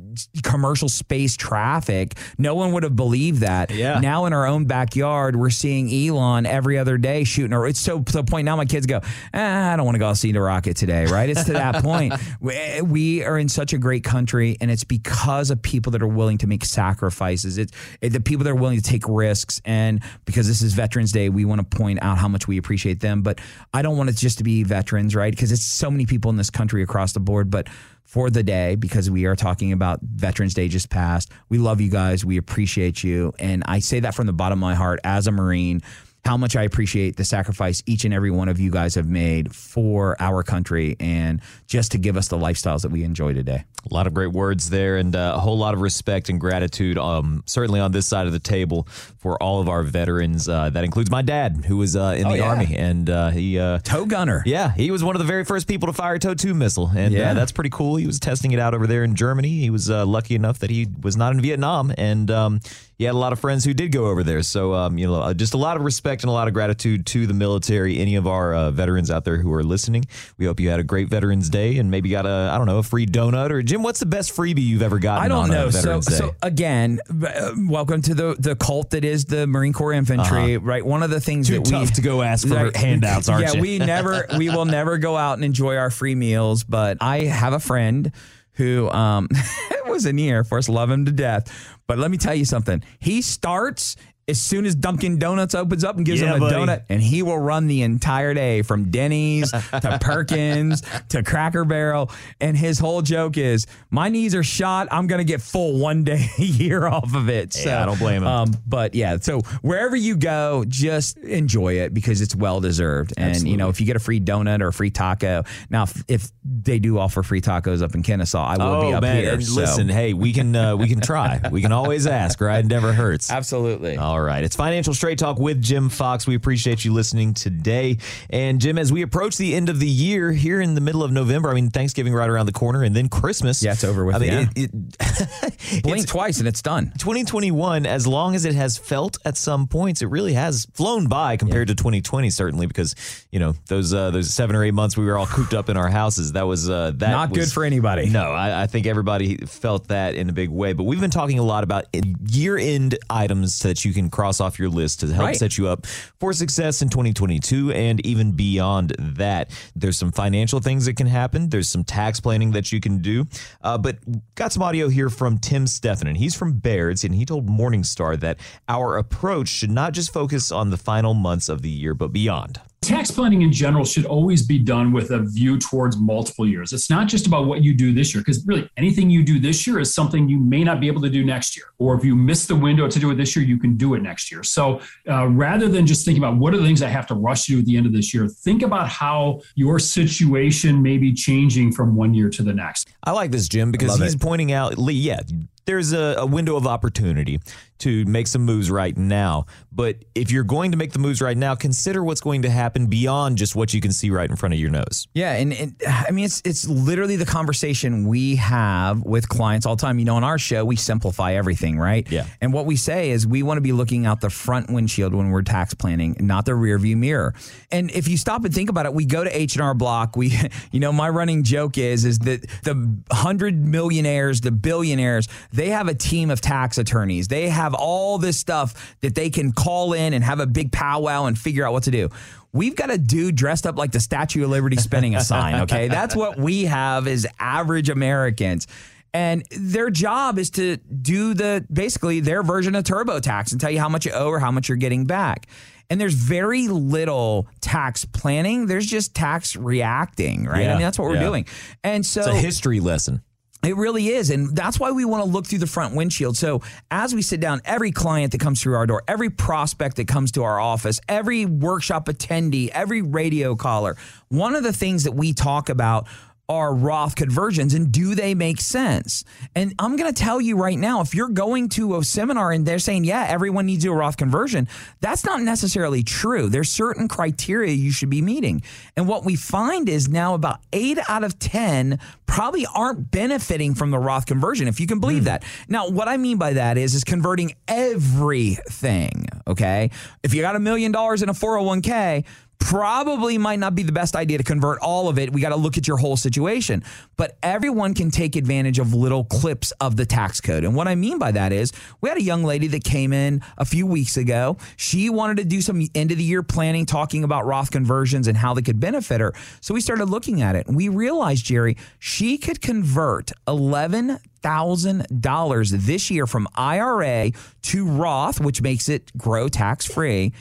commercial 0.43 0.91
space 0.91 1.35
traffic, 1.35 2.13
no 2.37 2.55
one 2.55 2.73
would 2.73 2.83
have 2.83 2.95
believed 2.95 3.41
that. 3.41 3.71
Yeah. 3.71 4.01
Now 4.01 4.27
in 4.27 4.35
our 4.35 4.47
own 4.47 4.67
backyard, 4.67 5.35
we're 5.35 5.49
seeing 5.49 5.91
Elon 5.91 6.45
every 6.45 6.77
other 6.77 6.99
day 6.99 7.25
shooting. 7.25 7.55
Or 7.55 7.67
it's 7.67 7.81
so 7.81 8.03
to 8.03 8.13
the 8.13 8.23
point 8.23 8.45
now 8.45 8.57
my 8.57 8.67
kids 8.67 8.85
go, 8.85 9.01
ah, 9.33 9.73
I 9.73 9.77
don't 9.77 9.87
want 9.87 9.95
to 9.95 10.01
go 10.01 10.13
see 10.13 10.33
the 10.33 10.43
rocket 10.43 10.77
today. 10.77 11.07
Right? 11.07 11.31
It's 11.31 11.45
to 11.45 11.55
that 11.55 11.77
point. 11.83 12.13
We, 12.39 12.83
we 12.83 13.25
are 13.25 13.39
in 13.39 13.49
such 13.49 13.73
a 13.73 13.79
great 13.79 14.05
country, 14.05 14.59
and 14.61 14.71
it's 14.71 14.85
because 14.85 15.51
of 15.51 15.63
people 15.63 15.93
that 15.93 16.03
are 16.03 16.07
willing 16.07 16.37
to 16.39 16.47
make 16.47 16.67
sacrifices. 16.67 17.57
It's 17.57 17.73
it, 18.03 18.14
the 18.15 18.21
people 18.21 18.45
that 18.45 18.51
are 18.51 18.55
willing 18.55 18.77
to 18.77 18.83
take 18.83 19.03
risks, 19.09 19.61
and 19.65 20.01
because 20.25 20.47
this 20.47 20.63
is 20.63 20.73
Veterans 20.73 21.13
Day, 21.13 21.29
we 21.29 21.45
want 21.45 21.61
to 21.61 21.77
point 21.77 21.99
out 22.01 22.17
how 22.17 22.29
much 22.29 22.49
we 22.49 22.57
appreciate 22.57 23.01
them. 23.01 23.23
But 23.23 23.41
I 23.75 23.83
don't 23.83 23.97
want 23.97 24.09
it 24.09 24.17
just 24.17 24.39
to 24.39 24.45
be 24.45 24.63
veterans, 24.63 25.15
right? 25.15 25.33
Because 25.33 25.53
it's 25.53 25.65
so 25.65 25.91
many 25.91 26.07
people 26.07 26.31
in 26.31 26.37
this 26.37 26.49
country 26.49 26.83
across 26.83 27.13
the 27.13 27.21
board. 27.21 27.51
But 27.51 27.69
for 28.05 28.31
the 28.31 28.43
day, 28.43 28.77
because 28.77 29.11
we 29.11 29.27
are 29.27 29.35
talking 29.35 29.73
about 29.73 30.01
Veterans 30.01 30.55
Day 30.55 30.69
just 30.69 30.91
passed, 30.91 31.33
we 31.49 31.59
love 31.59 31.81
you 31.81 31.91
guys. 31.91 32.25
We 32.25 32.37
appreciate 32.37 33.03
you. 33.03 33.35
And 33.39 33.65
I 33.67 33.81
say 33.81 34.01
that 34.01 34.15
from 34.15 34.27
the 34.27 34.33
bottom 34.33 34.59
of 34.59 34.61
my 34.61 34.75
heart 34.75 35.01
as 35.03 35.27
a 35.27 35.33
Marine. 35.33 35.83
How 36.25 36.39
much 36.39 36.57
I 36.57 36.63
appreciate 36.63 37.17
the 37.17 37.25
sacrifice 37.25 37.83
each 37.85 38.07
and 38.07 38.15
every 38.15 38.31
one 38.31 38.49
of 38.49 38.59
you 38.59 38.71
guys 38.71 38.95
have 38.95 39.07
made 39.07 39.55
for 39.55 40.17
our 40.19 40.43
country 40.43 40.97
and 40.99 41.43
just 41.67 41.93
to 41.93 41.99
give 41.99 42.17
us 42.17 42.29
the 42.29 42.39
lifestyles 42.39 42.81
that 42.81 42.91
we 42.91 43.05
enjoy 43.05 43.35
today. 43.35 43.65
A 43.91 43.93
lot 43.95 44.07
of 44.07 44.15
great 44.15 44.33
words 44.33 44.71
there, 44.71 44.97
and 44.97 45.15
uh, 45.15 45.35
a 45.37 45.39
whole 45.39 45.59
lot 45.59 45.75
of 45.75 45.83
respect 45.83 46.31
and 46.31 46.41
gratitude, 46.41 46.97
um, 46.97 47.43
certainly 47.45 47.79
on 47.81 47.93
this 47.93 48.07
side 48.07 48.27
of 48.27 48.33
the 48.33 48.39
table 48.39 48.85
for 49.19 49.41
all 49.43 49.61
of 49.61 49.69
our 49.69 49.83
veterans. 49.83 50.49
Uh, 50.49 50.71
that 50.71 50.85
includes 50.85 51.11
my 51.11 51.21
dad, 51.21 51.67
who 51.67 51.77
was 51.77 51.95
uh, 51.95 52.15
in 52.17 52.27
Oh, 52.27 52.31
the 52.31 52.39
yeah. 52.39 52.49
army, 52.49 52.75
and 52.75 53.11
uh, 53.11 53.29
he, 53.29 53.59
uh, 53.59 53.81
TOW 53.81 54.07
gunner. 54.07 54.43
yeah, 54.47 54.73
he 54.73 54.91
was 54.91 55.05
one 55.05 55.15
of 55.15 55.19
the 55.21 55.27
very 55.27 55.45
first 55.45 55.69
people 55.69 55.89
to 55.89 55.93
fire 55.93 56.15
a 56.15 56.19
TOW 56.19 56.33
two 56.33 56.55
missile, 56.55 56.91
and 56.97 57.13
Yeah. 57.13 57.33
uh, 57.33 57.35
that's 57.35 57.53
pretty 57.53 57.69
cool. 57.69 57.97
He 57.97 58.07
was 58.07 58.19
testing 58.19 58.53
it 58.53 58.59
out 58.59 58.73
over 58.73 58.87
there 58.87 59.05
in 59.05 59.15
Germany. 59.17 59.51
He 59.61 59.69
was 59.69 59.91
uh, 59.91 60.07
lucky 60.07 60.35
enough 60.35 60.61
that 60.61 60.71
he 60.71 60.87
was 61.03 61.19
not 61.19 61.35
in 61.35 61.43
Vietnam, 61.43 61.93
and 61.99 62.31
um, 62.31 62.61
he 62.97 63.05
had 63.05 63.15
a 63.15 63.19
lot 63.19 63.33
of 63.33 63.41
friends 63.41 63.65
who 63.65 63.75
did 63.75 63.91
go 63.93 64.07
over 64.07 64.23
there. 64.23 64.43
So, 64.43 64.73
um, 64.75 64.99
you 64.99 65.07
know, 65.07 65.15
uh, 65.15 65.35
just 65.35 65.55
a 65.55 65.57
lot 65.57 65.77
of 65.77 65.83
respect 65.83 66.23
and 66.23 66.31
a 66.31 66.33
lot 66.33 66.47
of 66.49 66.55
gratitude 66.55 67.07
to 67.07 67.27
the 67.27 67.35
military. 67.35 67.99
Any 67.99 68.15
of 68.17 68.27
our 68.27 68.55
uh, 68.55 68.71
veterans 68.71 69.11
out 69.11 69.25
there 69.25 69.37
who 69.37 69.53
are 69.53 69.65
listening, 69.65 70.05
we 70.39 70.47
hope 70.47 70.61
you 70.61 70.69
had 70.71 70.79
a 70.81 70.85
great 70.85 71.09
Veterans 71.09 71.49
Day 71.51 71.79
and 71.79 71.91
maybe 71.91 72.09
got 72.09 72.25
a, 72.27 72.51
I 72.53 72.57
don't 72.59 72.67
know, 72.67 72.79
a 72.79 72.83
free 72.83 73.07
donut 73.07 73.51
or 73.51 73.63
Jim. 73.63 73.83
What's 73.83 74.01
the 74.01 74.07
best 74.07 74.35
freebie 74.37 74.63
you've 74.65 74.83
ever 74.83 74.99
gotten? 74.99 75.25
I 75.25 75.29
don't 75.29 75.45
on 75.45 75.51
know. 75.51 75.71
So, 75.71 76.01
Day? 76.01 76.15
so 76.15 76.35
again, 76.43 77.01
uh, 77.11 77.53
welcome 77.69 78.01
to 78.03 78.15
the 78.15 78.37
the 78.39 78.55
cult 78.57 78.91
that 78.91 79.05
is 79.05 79.25
the 79.25 79.47
Marine 79.47 79.73
Corps 79.73 79.93
Infantry. 79.93 80.57
Right, 80.57 80.85
one 80.85 81.03
of 81.03 81.11
the 81.11 81.21
things 81.21 81.51
Uh-huh. 81.51 81.63
Too 81.63 81.71
that 81.71 81.79
we 81.81 81.87
tough 81.87 81.95
to 81.97 82.01
go 82.03 82.23
ask 82.23 82.47
for 82.47 82.55
Right. 82.55 82.77
handouts, 82.77 83.29
aren't 83.29 83.45
yeah, 83.47 83.53
you? 83.55 83.61
we 83.61 83.79
never, 83.79 84.27
we 84.39 84.49
will 84.51 84.65
never 84.65 84.99
go 84.99 85.17
out 85.17 85.35
and 85.35 85.45
enjoy 85.45 85.77
our 85.77 85.91
free 85.91 86.15
meals. 86.15 86.63
But 86.65 86.99
I 87.01 87.23
have 87.25 87.53
a 87.53 87.61
friend 87.61 88.13
who 88.53 88.89
um, 88.91 89.29
was 89.95 90.07
in 90.07 90.17
the 90.17 90.29
Air 90.29 90.45
Force, 90.45 90.69
love 90.69 90.91
him 90.91 91.05
to 91.07 91.13
death. 91.13 91.79
But 91.87 91.99
let 91.99 92.11
me 92.11 92.19
tell 92.19 92.35
you 92.35 92.45
something. 92.45 92.83
He 92.99 93.23
starts 93.23 93.97
as 94.27 94.41
soon 94.41 94.65
as 94.67 94.75
Dunkin' 94.75 95.19
Donuts 95.19 95.55
opens 95.55 95.85
up 95.85 95.97
and 95.97 96.07
gives 96.07 96.21
Yeah, 96.21 96.29
him 96.37 96.43
a 96.43 96.51
buddy. 96.51 96.55
donut, 96.55 96.83
and 96.89 97.03
he 97.03 97.23
will 97.23 97.39
run 97.39 97.67
the 97.67 97.83
entire 97.83 98.33
day 98.35 98.63
from 98.63 98.91
Denny's 98.91 99.51
to 99.51 99.99
Perkins 100.01 100.83
to 101.11 101.23
Cracker 101.23 101.65
Barrel. 101.65 102.11
And 102.41 102.57
his 102.57 102.79
whole 102.79 103.03
joke 103.03 103.37
is, 103.37 103.67
"My 103.91 104.09
knees 104.09 104.35
are 104.35 104.43
shot. 104.43 104.89
I'm 104.91 105.07
going 105.07 105.19
to 105.19 105.25
get 105.25 105.41
full 105.43 105.79
one 105.79 106.05
day 106.05 106.27
a 106.39 106.43
year 106.43 106.87
off 106.87 107.15
of 107.15 107.29
it." 107.29 107.53
So 107.53 107.69
Yeah, 107.69 107.83
I 107.83 107.87
don't 107.87 107.99
blame 107.99 108.23
him. 108.23 108.29
Um, 108.29 108.55
but 108.67 108.95
yeah, 108.95 109.19
so 109.21 109.41
wherever 109.63 109.97
you 109.97 110.17
go, 110.17 110.65
just 110.69 111.19
enjoy 111.19 111.75
it 111.81 111.93
because 111.95 112.21
it's 112.21 112.35
well 112.35 112.61
deserved. 112.61 113.13
And 113.17 113.47
you 113.47 113.57
know, 113.57 113.69
if 113.69 113.81
you 113.81 113.87
get 113.87 113.97
a 113.97 114.01
free 114.01 114.21
donut 114.21 114.61
or 114.61 114.69
a 114.69 114.73
free 114.73 114.91
taco, 114.91 115.45
now 115.71 115.83
if, 115.85 116.05
if 116.09 116.33
they 116.45 116.79
do 116.79 116.99
offer 116.99 117.23
free 117.23 117.41
tacos 117.41 117.83
up 117.83 117.95
in 117.95 118.03
Kennesaw, 118.03 118.45
I 118.45 118.57
will 118.57 118.81
be 118.81 118.87
Oh 118.95 118.97
up 118.97 119.03
man! 119.03 119.17
here. 119.23 119.41
so- 119.41 119.61
listen, 119.61 119.89
hey, 119.89 120.13
we 120.15 120.33
can 120.33 120.55
uh, 120.57 120.77
we 120.77 120.89
can 120.89 121.01
try. 121.01 121.41
We 121.51 121.61
can 121.63 121.73
always 121.73 122.07
ask, 122.07 122.41
right? 122.41 122.65
It 122.65 122.69
never 122.69 122.93
hurts. 122.93 123.31
absolutely. 123.45 123.97
All 123.97 124.14
right. 124.21 124.45
It's 124.45 124.57
Financial 124.57 124.93
Straight 124.95 125.19
Talk 125.19 125.39
with 125.39 125.63
Jim 125.63 125.89
Fox. 125.89 126.27
We 126.27 126.35
appreciate 126.35 126.85
you 126.85 126.93
listening 126.93 127.35
today. 127.35 127.99
And 128.31 128.61
Jim, 128.61 128.79
as 128.79 128.93
we 128.93 129.03
approach 129.03 129.37
the 129.37 129.55
end 129.55 129.69
of 129.69 129.81
the 129.81 129.89
year 129.89 130.31
here 130.33 130.61
in 130.61 130.75
the 130.75 130.81
middle 130.81 131.03
of 131.03 131.13
November, 131.13 131.51
I 131.51 131.55
mean, 131.55 131.71
Thanksgiving 131.71 132.13
right 132.13 132.29
around 132.29 132.47
the 132.47 132.53
corner 132.53 132.83
and 132.83 132.95
then 132.95 133.09
Christmas. 133.09 133.63
Yeah, 133.63 133.73
it's 133.73 133.85
over 133.85 134.05
with, 134.05 134.17
I 134.17 134.19
mean, 134.19 134.31
yeah. 134.31 134.47
it, 134.57 134.71
it, 134.75 135.83
Blink 135.83 136.03
it's 136.03 136.11
twice 136.11 136.39
and 136.39 136.47
it's 136.47 136.63
done. 136.63 136.93
2021, 136.99 137.87
as 137.87 138.07
long 138.07 138.35
as 138.35 138.45
it 138.45 138.55
has 138.55 138.77
felt 138.77 139.19
at 139.25 139.37
some 139.37 139.67
points, 139.67 140.03
it 140.03 140.07
really 140.07 140.35
has 140.35 140.67
flown 140.75 141.07
by 141.07 141.37
compared 141.37 141.69
to 141.69 141.75
2020, 141.75 142.31
certainly, 142.31 142.67
because, 142.67 142.95
you 143.31 143.39
know, 143.39 143.55
those 143.69 143.95
uh, 143.95 144.11
those 144.11 144.33
seven 144.33 144.55
or 144.55 144.65
eight 144.65 144.75
months 144.75 144.97
we 144.97 145.05
were 145.05 145.17
all 145.17 145.27
cooped 145.27 145.55
up 145.55 145.69
in 145.69 145.77
our 145.77 145.89
houses, 145.89 146.33
that 146.33 146.47
was 146.47 146.69
uh, 146.69 146.93
that 146.97 147.11
Not 147.11 147.31
was- 147.31 147.39
good 147.39 147.53
for 147.53 147.65
anybody. 147.65 148.11
no, 148.11 148.33
I, 148.33 148.63
I 148.63 148.67
think 148.67 148.87
everybody 148.87 149.37
felt 149.39 149.89
that 149.89 150.15
in 150.15 150.29
a 150.29 150.33
big 150.33 150.51
way. 150.51 150.73
But 150.73 150.85
we've 150.85 151.01
been 151.01 151.11
talking 151.11 151.39
a 151.39 151.43
lot 151.43 151.65
about 151.65 151.87
year 152.27 152.57
end 152.57 152.99
items 153.09 153.61
that 153.61 153.85
you 153.85 153.93
can 153.93 154.04
cross 154.11 154.41
off 154.41 154.59
your 154.59 154.69
list 154.69 155.01
to 155.01 155.07
help 155.09 155.27
Right. 155.27 155.37
set 155.37 155.57
you 155.59 155.69
up 155.69 155.87
for 155.87 156.33
success 156.33 156.83
in 156.83 156.89
2022 156.89 157.73
and 157.73 158.05
even 158.07 158.33
beyond 158.33 158.95
that. 158.99 159.51
There's 159.77 159.97
some 159.99 160.13
financial 160.13 160.61
things 160.61 160.87
that 160.87 160.97
can 160.97 161.07
happen, 161.07 161.49
there's 161.51 161.69
some 161.69 161.85
tax 161.85 162.21
planning 162.21 162.53
that 162.53 162.73
you 162.73 162.81
can 162.81 162.99
do. 162.99 163.27
Uh, 163.63 163.79
but 163.79 163.99
got 164.35 164.53
some 164.53 164.63
audio 164.63 164.89
here 164.89 165.11
from 165.11 165.39
Tim 165.39 165.65
Steffen. 165.67 166.09
And 166.09 166.17
he's 166.17 166.35
from 166.35 166.55
Baird's, 166.55 167.05
and 167.05 167.15
he 167.15 167.25
told 167.25 167.49
Morningstar 167.49 168.19
that 168.21 168.39
our 168.69 168.97
approach 168.97 169.49
should 169.49 169.71
not 169.71 169.93
just 169.93 170.13
focus 170.13 170.51
on 170.53 170.71
the 170.71 170.77
final 170.77 171.15
months 171.15 171.49
of 171.49 171.63
the 171.63 171.71
year, 171.71 171.95
but 171.95 172.13
beyond. 172.13 172.61
Tax 172.85 173.11
planning 173.11 173.41
in 173.43 173.51
general 173.51 173.85
should 173.85 174.05
always 174.05 174.47
be 174.47 174.59
done 174.59 174.93
with 174.93 175.11
a 175.11 175.21
view 175.21 175.59
towards 175.59 175.97
multiple 175.97 176.47
years. 176.47 176.73
It's 176.75 176.91
not 176.91 177.09
just 177.09 177.27
about 177.27 177.47
what 177.47 177.63
you 177.63 177.75
do 177.75 177.95
this 177.95 178.15
year, 178.15 178.21
because 178.21 178.45
really 178.47 178.69
anything 178.77 179.09
you 179.09 179.25
do 179.25 179.39
this 179.39 179.67
year 179.67 179.81
is 179.81 179.95
something 179.95 180.29
you 180.29 180.39
may 180.39 180.63
not 180.63 180.81
be 180.81 180.87
able 180.87 181.01
to 181.01 181.09
do 181.09 181.25
next 181.25 181.57
year. 181.57 181.67
Or 181.79 181.95
if 181.95 182.05
you 182.05 182.15
miss 182.15 182.47
the 182.47 182.55
window 182.55 182.87
to 182.87 182.99
do 182.99 183.11
it 183.11 183.15
this 183.15 183.35
year, 183.35 183.45
you 183.45 183.59
can 183.59 183.77
do 183.79 183.95
it 183.95 184.03
next 184.03 184.31
year. 184.31 184.43
So 184.43 184.81
uh, 185.09 185.29
rather 185.29 185.69
than 185.69 185.87
just 185.87 186.05
thinking 186.05 186.23
about 186.23 186.37
what 186.37 186.53
are 186.53 186.59
the 186.59 186.65
things 186.65 186.83
I 186.83 186.89
have 186.89 187.07
to 187.07 187.15
rush 187.15 187.47
to 187.47 187.53
do 187.53 187.59
at 187.61 187.65
the 187.65 187.77
end 187.77 187.87
of 187.87 187.93
this 187.93 188.13
year, 188.13 188.29
think 188.29 188.63
about 188.63 188.89
how 188.89 189.41
your 189.55 189.79
situation 189.79 190.83
may 190.83 190.99
be 190.99 191.15
changing 191.15 191.73
from 191.73 191.97
one 191.97 192.13
year 192.13 192.29
to 192.29 192.43
the 192.43 192.53
next. 192.53 192.91
I 193.03 193.13
like 193.13 193.31
this, 193.31 193.49
Jim, 193.49 193.73
because 193.73 193.99
he's 193.99 194.15
it. 194.15 194.21
pointing 194.21 194.53
out, 194.53 194.77
Lee, 194.77 194.95
yeah, 194.95 195.21
there's 195.67 195.93
a, 195.93 196.17
a 196.19 196.27
window 196.27 196.57
of 196.57 196.67
opportunity 196.67 197.41
to 197.79 198.05
make 198.07 198.27
some 198.27 198.43
moves 198.43 198.71
right 198.71 198.97
now. 198.97 199.47
But 199.73 200.05
if 200.15 200.31
you're 200.31 200.45
going 200.45 200.71
to 200.71 200.77
make 200.77 200.93
the 200.93 200.99
moves 200.99 201.21
right 201.21 201.37
now, 201.37 201.55
consider 201.55 202.03
what's 202.03 202.21
going 202.21 202.43
to 202.43 202.51
happen 202.51 202.87
beyond 202.87 203.37
just 203.37 203.57
what 203.57 203.75
you 203.75 203.81
can 203.81 203.93
see 203.93 204.11
right 204.11 204.31
in 204.31 204.37
front 204.37 204.55
of 204.55 204.61
your 204.61 204.71
nose. 204.71 205.09
Yeah, 205.13 205.33
and, 205.33 205.53
and 205.53 205.75
I 205.87 206.11
mean 206.11 206.25
it's 206.25 206.41
it's 206.45 206.67
literally 206.67 207.17
the 207.17 207.27
conversation 207.27 208.07
we 208.07 208.37
have 208.37 209.03
with 209.03 209.29
clients 209.29 209.67
all 209.67 209.77
the 209.77 209.83
time. 209.83 209.99
You 209.99 210.05
know, 210.05 210.17
on 210.17 210.25
our 210.25 210.39
show 210.39 210.65
we 210.65 210.77
simplify 210.77 211.35
everything, 211.35 211.79
right? 211.79 212.11
Yeah. 212.11 212.27
And 212.41 212.53
what 212.53 212.67
we 212.67 212.77
say 212.77 213.11
is 213.11 213.27
we 213.27 213.43
want 213.43 213.59
to 213.59 213.63
be 213.63 213.73
looking 213.73 214.07
out 214.07 214.21
the 214.21 214.31
front 214.31 214.71
windshield 214.71 215.15
when 215.15 215.31
we're 215.31 215.43
tax 215.43 215.75
planning, 215.75 216.17
not 216.21 216.47
the 216.47 216.55
rear 216.55 216.79
view 216.79 216.97
mirror. 216.97 217.35
And 217.71 217.91
if 217.91 218.09
you 218.09 218.17
stop 218.17 218.45
and 218.45 218.55
think 218.55 218.71
about 218.71 218.87
it, 218.87 218.95
we 218.95 219.05
go 219.05 219.25
to 219.25 219.37
H 219.37 219.57
and 219.57 219.63
R 219.63 219.75
Block. 219.75 220.17
We, 220.17 220.39
you 220.71 220.81
know, 220.81 220.93
my 220.93 221.09
running 221.09 221.43
joke 221.43 221.77
is 221.77 222.05
is 222.05 222.21
that 222.21 222.49
the 222.63 222.97
hundred 223.11 223.65
millionaires, 223.67 224.41
the 224.41 224.53
billionaires, 224.53 225.29
they 225.55 225.71
have 225.71 225.87
a 225.89 225.95
team 225.95 226.31
of 226.31 226.41
tax 226.41 226.79
attorneys. 226.79 227.29
They 227.29 227.49
have 227.49 227.75
all 227.75 228.19
this 228.19 228.39
stuff 228.39 228.97
that 229.03 229.15
they 229.15 229.31
can 229.31 229.53
call 229.53 229.93
in 229.93 230.13
and 230.13 230.25
have 230.25 230.41
a 230.41 230.47
big 230.47 230.73
powwow 230.73 231.27
and 231.27 231.39
figure 231.39 231.65
out 231.67 231.73
what 231.73 231.85
to 231.85 231.91
do. 231.93 232.09
We've 232.53 232.75
got 232.75 232.91
a 232.91 232.99
dude 232.99 233.37
dressed 233.37 233.67
up 233.67 233.77
like 233.77 233.93
the 233.93 234.01
Statue 234.01 234.45
of 234.45 234.51
Liberty 234.51 234.77
spinning 234.77 235.15
a 235.15 235.21
sign, 235.21 235.63
okay? 235.63 235.89
That's 235.89 236.15
what 236.17 236.39
we 236.39 236.65
have 236.65 237.07
as 237.07 237.27
average 237.39 237.89
Americans. 237.89 238.67
And 239.13 239.45
their 239.57 239.91
job 239.91 240.39
is 240.39 240.51
to 240.51 240.77
do 240.77 241.35
the 241.35 241.65
basically 241.73 242.19
their 242.19 242.43
version 242.43 242.75
of 242.75 242.83
TurboTax 242.83 243.53
and 243.53 243.61
tell 243.61 243.71
you 243.71 243.79
how 243.79 243.89
much 243.89 244.07
you 244.07 244.13
owe 244.13 244.29
or 244.29 244.41
how 244.41 244.51
much 244.51 244.69
you're 244.69 244.77
getting 244.77 245.05
back. 245.05 245.47
And 245.89 246.01
there's 246.01 246.15
very 246.15 246.67
little 246.67 247.47
tax 247.61 248.05
planning. 248.05 248.67
There's 248.67 248.87
just 248.87 249.15
tax 249.15 249.55
reacting, 249.55 250.47
right? 250.47 250.67
I 250.67 250.73
mean, 250.73 250.83
that's 250.83 250.99
what 250.99 251.09
we're 251.09 251.21
doing. 251.21 251.47
And 251.85 252.05
so 252.05 252.21
It's 252.23 252.29
a 252.31 252.35
history 252.35 252.81
lesson. 252.81 253.23
It 253.67 253.77
really 253.77 254.09
is. 254.09 254.31
And 254.31 254.55
that's 254.55 254.79
why 254.79 254.91
we 254.93 255.05
want 255.05 255.25
to 255.25 255.31
look 255.31 255.47
through 255.47 255.59
the 255.59 255.67
front 255.67 255.95
windshield. 255.95 256.37
So 256.37 256.63
as 256.91 257.15
we 257.15 257.23
sit 257.23 257.41
down, 257.41 257.61
every 257.65 257.93
client 257.93 258.33
that 258.33 258.41
comes 258.41 258.63
through 258.63 258.75
our 258.75 258.87
door, 258.87 259.03
every 259.09 259.31
prospect 259.31 259.97
that 259.97 260.09
comes 260.09 260.33
to 260.33 260.43
our 260.43 260.61
office, 260.61 261.01
every 261.09 261.47
workshop 261.47 262.07
attendee, 262.07 262.69
every 262.69 263.03
radio 263.03 263.55
caller, 263.55 263.97
one 264.29 264.55
of 264.55 264.63
the 264.63 264.73
things 264.73 265.05
that 265.05 265.13
we 265.13 265.33
talk 265.33 265.69
about 265.69 266.07
are 266.49 266.75
Roth 266.75 267.17
conversions 267.17 267.75
and 267.75 267.91
do 267.91 268.15
they 268.15 268.35
make 268.35 268.61
sense? 268.61 269.25
And 269.55 269.75
I'm 269.79 269.97
going 269.97 270.13
to 270.13 270.23
tell 270.23 270.41
you 270.41 270.57
right 270.57 270.79
now 270.79 271.01
if 271.01 271.15
you're 271.15 271.29
going 271.29 271.69
to 271.71 271.97
a 271.97 272.05
seminar 272.05 272.53
and 272.53 272.67
they're 272.67 272.79
saying, 272.79 273.05
yeah, 273.05 273.27
everyone 273.29 273.67
needs 273.67 273.83
to 273.85 273.89
do 273.89 273.93
a 273.93 273.97
Roth 273.97 274.17
conversion, 274.17 274.69
that's 275.01 275.25
not 275.25 275.41
necessarily 275.43 276.03
true. 276.03 276.49
There's 276.49 276.71
certain 276.71 277.09
criteria 277.09 277.73
you 277.73 277.91
should 277.91 278.11
be 278.11 278.21
meeting. 278.21 278.63
And 278.97 279.09
what 279.09 279.25
we 279.25 279.37
find 279.37 279.89
is 279.89 280.09
now 280.09 280.35
about 280.35 280.61
eight 280.73 280.99
out 281.09 281.25
of 281.25 281.39
10 281.39 281.99
probably 282.27 282.67
aren't 282.75 283.11
benefiting 283.11 283.75
from 283.75 283.91
the 283.91 283.99
Roth 283.99 284.27
conversion, 284.27 284.69
if 284.69 284.81
you 284.81 284.87
can 284.87 285.01
believe 285.01 285.21
hmm. 285.21 285.27
that. 285.27 285.45
Now, 285.69 285.89
what 285.89 286.09
I 286.09 286.17
mean 286.17 286.37
by 286.37 286.55
that 286.55 286.77
is, 286.77 286.95
is 286.95 287.05
converting 287.05 287.55
everything. 287.69 289.27
Okay. 289.47 289.91
If 290.23 290.35
you 290.35 290.43
got 290.43 290.57
a 290.57 290.61
million 290.61 290.93
dollars 290.93 291.23
in 291.23 291.29
a 291.29 291.35
401k, 291.35 292.25
probably 292.59 293.39
might 293.39 293.59
not 293.59 293.75
be 293.75 293.83
the 293.83 293.93
best 293.93 294.17
idea 294.17 294.39
to 294.39 294.45
convert 294.45 294.79
all 294.81 295.09
of 295.09 295.19
it. 295.19 295.33
We 295.33 295.41
got 295.41 295.51
to 295.51 295.57
look 295.57 295.77
at 295.77 295.87
your 295.87 295.97
whole 295.97 296.17
situation. 296.17 296.83
But 297.17 297.37
everyone 297.43 297.95
can 297.95 298.11
take 298.11 298.37
advantage 298.37 298.79
of 298.79 298.95
little 298.95 299.25
clips 299.25 299.71
of 299.81 299.97
the 299.97 300.07
tax 300.07 300.41
code. 300.41 300.65
And 300.65 300.75
what 300.75 300.89
I 300.89 300.95
mean 300.95 301.19
by 301.19 301.33
that 301.33 301.53
is 301.53 301.73
we 302.01 302.09
had 302.09 302.19
a 302.19 302.23
young 302.23 302.43
lady 302.43 302.67
that 302.69 302.83
came 302.83 303.13
in 303.13 303.43
a 303.59 303.65
few 303.65 303.87
weeks 303.87 304.17
ago. 304.17 304.57
She 304.77 305.11
wanted 305.11 305.37
to 305.39 305.45
do 305.45 305.61
some 305.61 305.87
end 305.95 306.11
of 306.11 306.19
the 306.19 306.25
year 306.25 306.43
planning, 306.43 306.87
talking 306.87 307.23
about 307.23 307.47
Roth 307.47 307.71
conversions 307.71 308.29
and 308.29 308.37
how 308.37 308.55
they 308.55 308.63
could 308.63 308.81
benefit 308.81 309.21
her. 309.21 309.35
So 309.61 309.75
we 309.75 309.81
started 309.81 310.07
looking 310.07 310.43
at 310.43 310.57
it 310.57 310.67
and 310.67 310.77
we 310.77 310.89
realized, 310.89 311.45
Jerry, 311.45 311.77
she 311.99 312.39
could 312.39 312.61
convert 312.61 313.31
11 313.47 314.19
thousand 314.43 315.07
dollars 315.23 315.71
this 315.71 316.11
year 316.11 316.27
from 316.27 316.47
IRA 316.55 317.31
to 317.63 317.89
Roth, 317.89 318.41
which 318.41 318.61
makes 318.61 318.91
it 318.91 319.11
grow 319.17 319.49
tax 319.49 319.87
free 319.87 320.35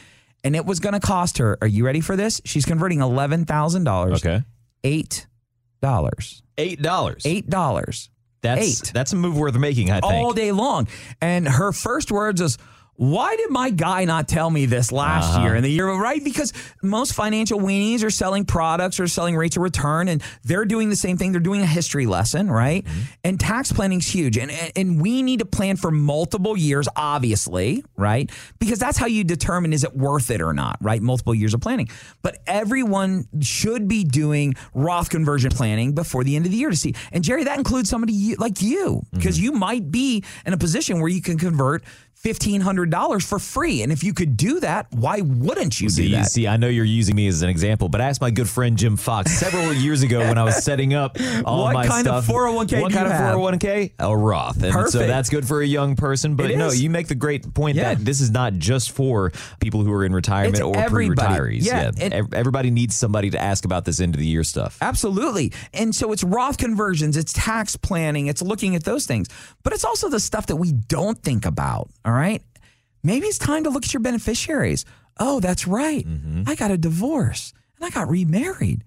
and 0.43 0.55
it 0.55 0.65
was 0.65 0.79
going 0.79 0.93
to 0.93 0.99
cost 0.99 1.37
her. 1.37 1.57
Are 1.61 1.67
you 1.67 1.85
ready 1.85 2.01
for 2.01 2.15
this? 2.15 2.41
She's 2.45 2.65
converting 2.65 3.01
eleven 3.01 3.45
thousand 3.45 3.83
dollars. 3.83 4.25
Okay. 4.25 4.43
eight 4.83 5.27
dollars. 5.81 6.43
Eight 6.57 6.81
dollars. 6.81 7.25
Eight 7.25 7.49
dollars. 7.49 8.09
That's 8.41 8.81
eight. 8.81 8.93
that's 8.93 9.13
a 9.13 9.15
move 9.15 9.37
worth 9.37 9.55
making, 9.57 9.89
I 9.89 10.01
think. 10.01 10.13
all 10.13 10.33
day 10.33 10.51
long. 10.51 10.87
And 11.21 11.47
her 11.47 11.71
first 11.71 12.11
words 12.11 12.41
is, 12.41 12.57
"Why 12.95 13.35
did 13.35 13.49
my 13.49 13.69
guy 13.69 14.05
not 14.05 14.27
tell 14.27 14.49
me 14.49 14.65
this 14.65 14.91
last 14.91 15.31
Uh-huh. 15.35 15.43
year 15.43 15.55
and 15.55 15.63
the 15.65 15.69
year 15.69 15.91
right?" 15.93 16.23
Because 16.23 16.53
most 16.81 17.13
financial 17.13 17.59
weenies 17.59 18.03
are 18.03 18.09
selling 18.09 18.45
products 18.45 18.99
or 18.99 19.07
selling 19.07 19.35
rates 19.35 19.57
of 19.57 19.63
return, 19.63 20.07
and 20.07 20.21
they're 20.43 20.65
doing 20.65 20.89
the 20.89 20.95
same 20.95 21.17
thing. 21.17 21.31
They're 21.31 21.41
doing 21.41 21.61
a 21.61 21.65
history 21.65 22.05
lesson, 22.05 22.49
right? 22.51 22.83
Mm-hmm. 22.85 22.99
And 23.23 23.39
tax 23.39 23.71
planning's 23.71 24.07
huge, 24.07 24.37
and 24.37 24.51
and 24.75 25.01
we 25.01 25.21
need 25.23 25.39
to 25.39 25.45
plan 25.45 25.75
for 25.77 25.91
multiple 25.91 26.55
years, 26.57 26.87
obviously, 26.95 27.83
right? 27.97 28.29
Because 28.59 28.79
that's 28.79 28.97
how 28.97 29.05
you 29.05 29.23
determine 29.23 29.73
is 29.73 29.83
it 29.83 29.95
worth 29.95 30.29
it 30.29 30.41
or 30.41 30.53
not, 30.53 30.77
right? 30.81 31.01
Multiple 31.01 31.33
years 31.35 31.53
of 31.53 31.61
planning. 31.61 31.89
But 32.21 32.39
everyone 32.47 33.27
should 33.41 33.87
be 33.87 34.03
doing 34.03 34.53
Roth 34.73 35.09
conversion 35.09 35.51
planning 35.51 35.93
before 35.93 36.23
the 36.23 36.35
end 36.35 36.45
of 36.45 36.51
the 36.51 36.57
year 36.57 36.69
to 36.69 36.75
see. 36.75 36.93
And 37.11 37.23
Jerry, 37.23 37.43
that 37.45 37.57
includes 37.57 37.89
somebody 37.89 38.35
like 38.35 38.61
you, 38.61 39.03
because 39.11 39.37
Mm-hmm. 39.37 39.43
you 39.45 39.51
might 39.53 39.91
be 39.91 40.23
in 40.45 40.53
a 40.53 40.57
position 40.57 40.99
where 40.99 41.09
you 41.09 41.21
can 41.21 41.37
convert 41.37 41.83
fifteen 42.23 42.61
hundred 42.61 42.89
dollars 42.89 43.25
for 43.25 43.37
free. 43.37 43.81
And 43.83 43.91
if 43.91 44.03
you 44.03 44.13
could 44.13 44.37
do 44.37 44.59
that, 44.61 44.87
why 44.91 45.19
wouldn't 45.21 45.79
you 45.81 45.89
See, 45.89 46.05
do 46.09 46.15
that? 46.15 46.27
see, 46.27 46.47
I 46.47 46.57
know 46.57 46.67
you're 46.67 46.85
using 46.85 47.15
me 47.15 47.27
as 47.27 47.41
an 47.41 47.49
example, 47.49 47.89
but 47.89 47.99
I 48.01 48.05
asked 48.05 48.21
my 48.21 48.31
good 48.31 48.47
friend 48.49 48.77
Jim 48.77 48.95
Fox 48.97 49.31
several 49.31 49.73
years 49.85 50.03
ago 50.03 50.19
when 50.19 50.37
I 50.37 50.43
was 50.43 50.63
setting 50.63 50.93
up 50.93 51.17
all 51.45 51.63
What 51.65 51.73
my 51.73 51.87
kind 51.87 52.07
of 52.07 52.25
401k 52.25 52.81
What 52.81 52.93
kind 52.93 53.05
of 53.07 53.11
have? 53.11 53.35
401k? 53.37 53.91
A 53.99 54.15
Roth. 54.17 54.63
And 54.63 54.89
so 54.89 54.99
that's 54.99 55.29
good 55.29 55.45
for 55.47 55.61
a 55.61 55.65
young 55.67 55.95
person. 55.95 56.35
But 56.35 56.55
no, 56.55 56.71
you 56.71 56.89
make 56.89 57.07
the 57.07 57.15
great 57.15 57.53
point 57.53 57.75
Yeah. 57.75 57.93
that 57.95 58.05
this 58.05 58.21
is 58.21 58.31
not 58.31 58.53
just 58.53 58.91
for 58.93 59.31
people 59.59 59.83
who 59.83 59.91
are 59.91 60.05
in 60.05 60.13
retirement 60.13 60.55
It's 60.55 60.61
or 60.63 60.77
everybody. 60.77 61.35
pre-retirees. 61.35 61.65
Yeah, 61.65 61.91
Ev- 61.97 62.33
everybody 62.33 62.71
needs 62.71 62.95
somebody 62.95 63.29
to 63.31 63.41
ask 63.41 63.65
about 63.65 63.83
this 63.85 63.99
end 63.99 64.15
of 64.15 64.19
the 64.19 64.27
year 64.27 64.43
stuff. 64.43 64.77
Absolutely. 64.81 65.51
And 65.73 65.93
so 65.93 66.11
it's 66.13 66.23
Roth 66.23 66.57
conversions, 66.57 67.17
it's 67.17 67.33
tax 67.33 67.75
planning, 67.75 68.27
it's 68.27 68.41
looking 68.41 68.75
at 68.75 68.83
those 68.85 69.05
things. 69.05 69.27
But 69.63 69.73
it's 69.73 69.83
also 69.83 70.07
the 70.09 70.19
stuff 70.19 70.45
that 70.47 70.55
we 70.55 70.71
don't 70.71 71.21
think 71.21 71.45
about. 71.45 71.89
All 72.05 72.12
right. 72.13 72.41
Maybe 73.03 73.27
it's 73.27 73.37
time 73.37 73.65
to 73.65 73.69
look 73.69 73.83
at 73.85 73.93
your 73.93 74.01
beneficiaries. 74.01 74.85
Oh, 75.19 75.39
that's 75.39 75.67
right. 75.67 76.07
Mm-hmm. 76.07 76.43
I 76.47 76.55
got 76.55 76.71
a 76.71 76.77
divorce 76.77 77.53
and 77.77 77.85
I 77.85 77.89
got 77.89 78.09
remarried. 78.09 78.83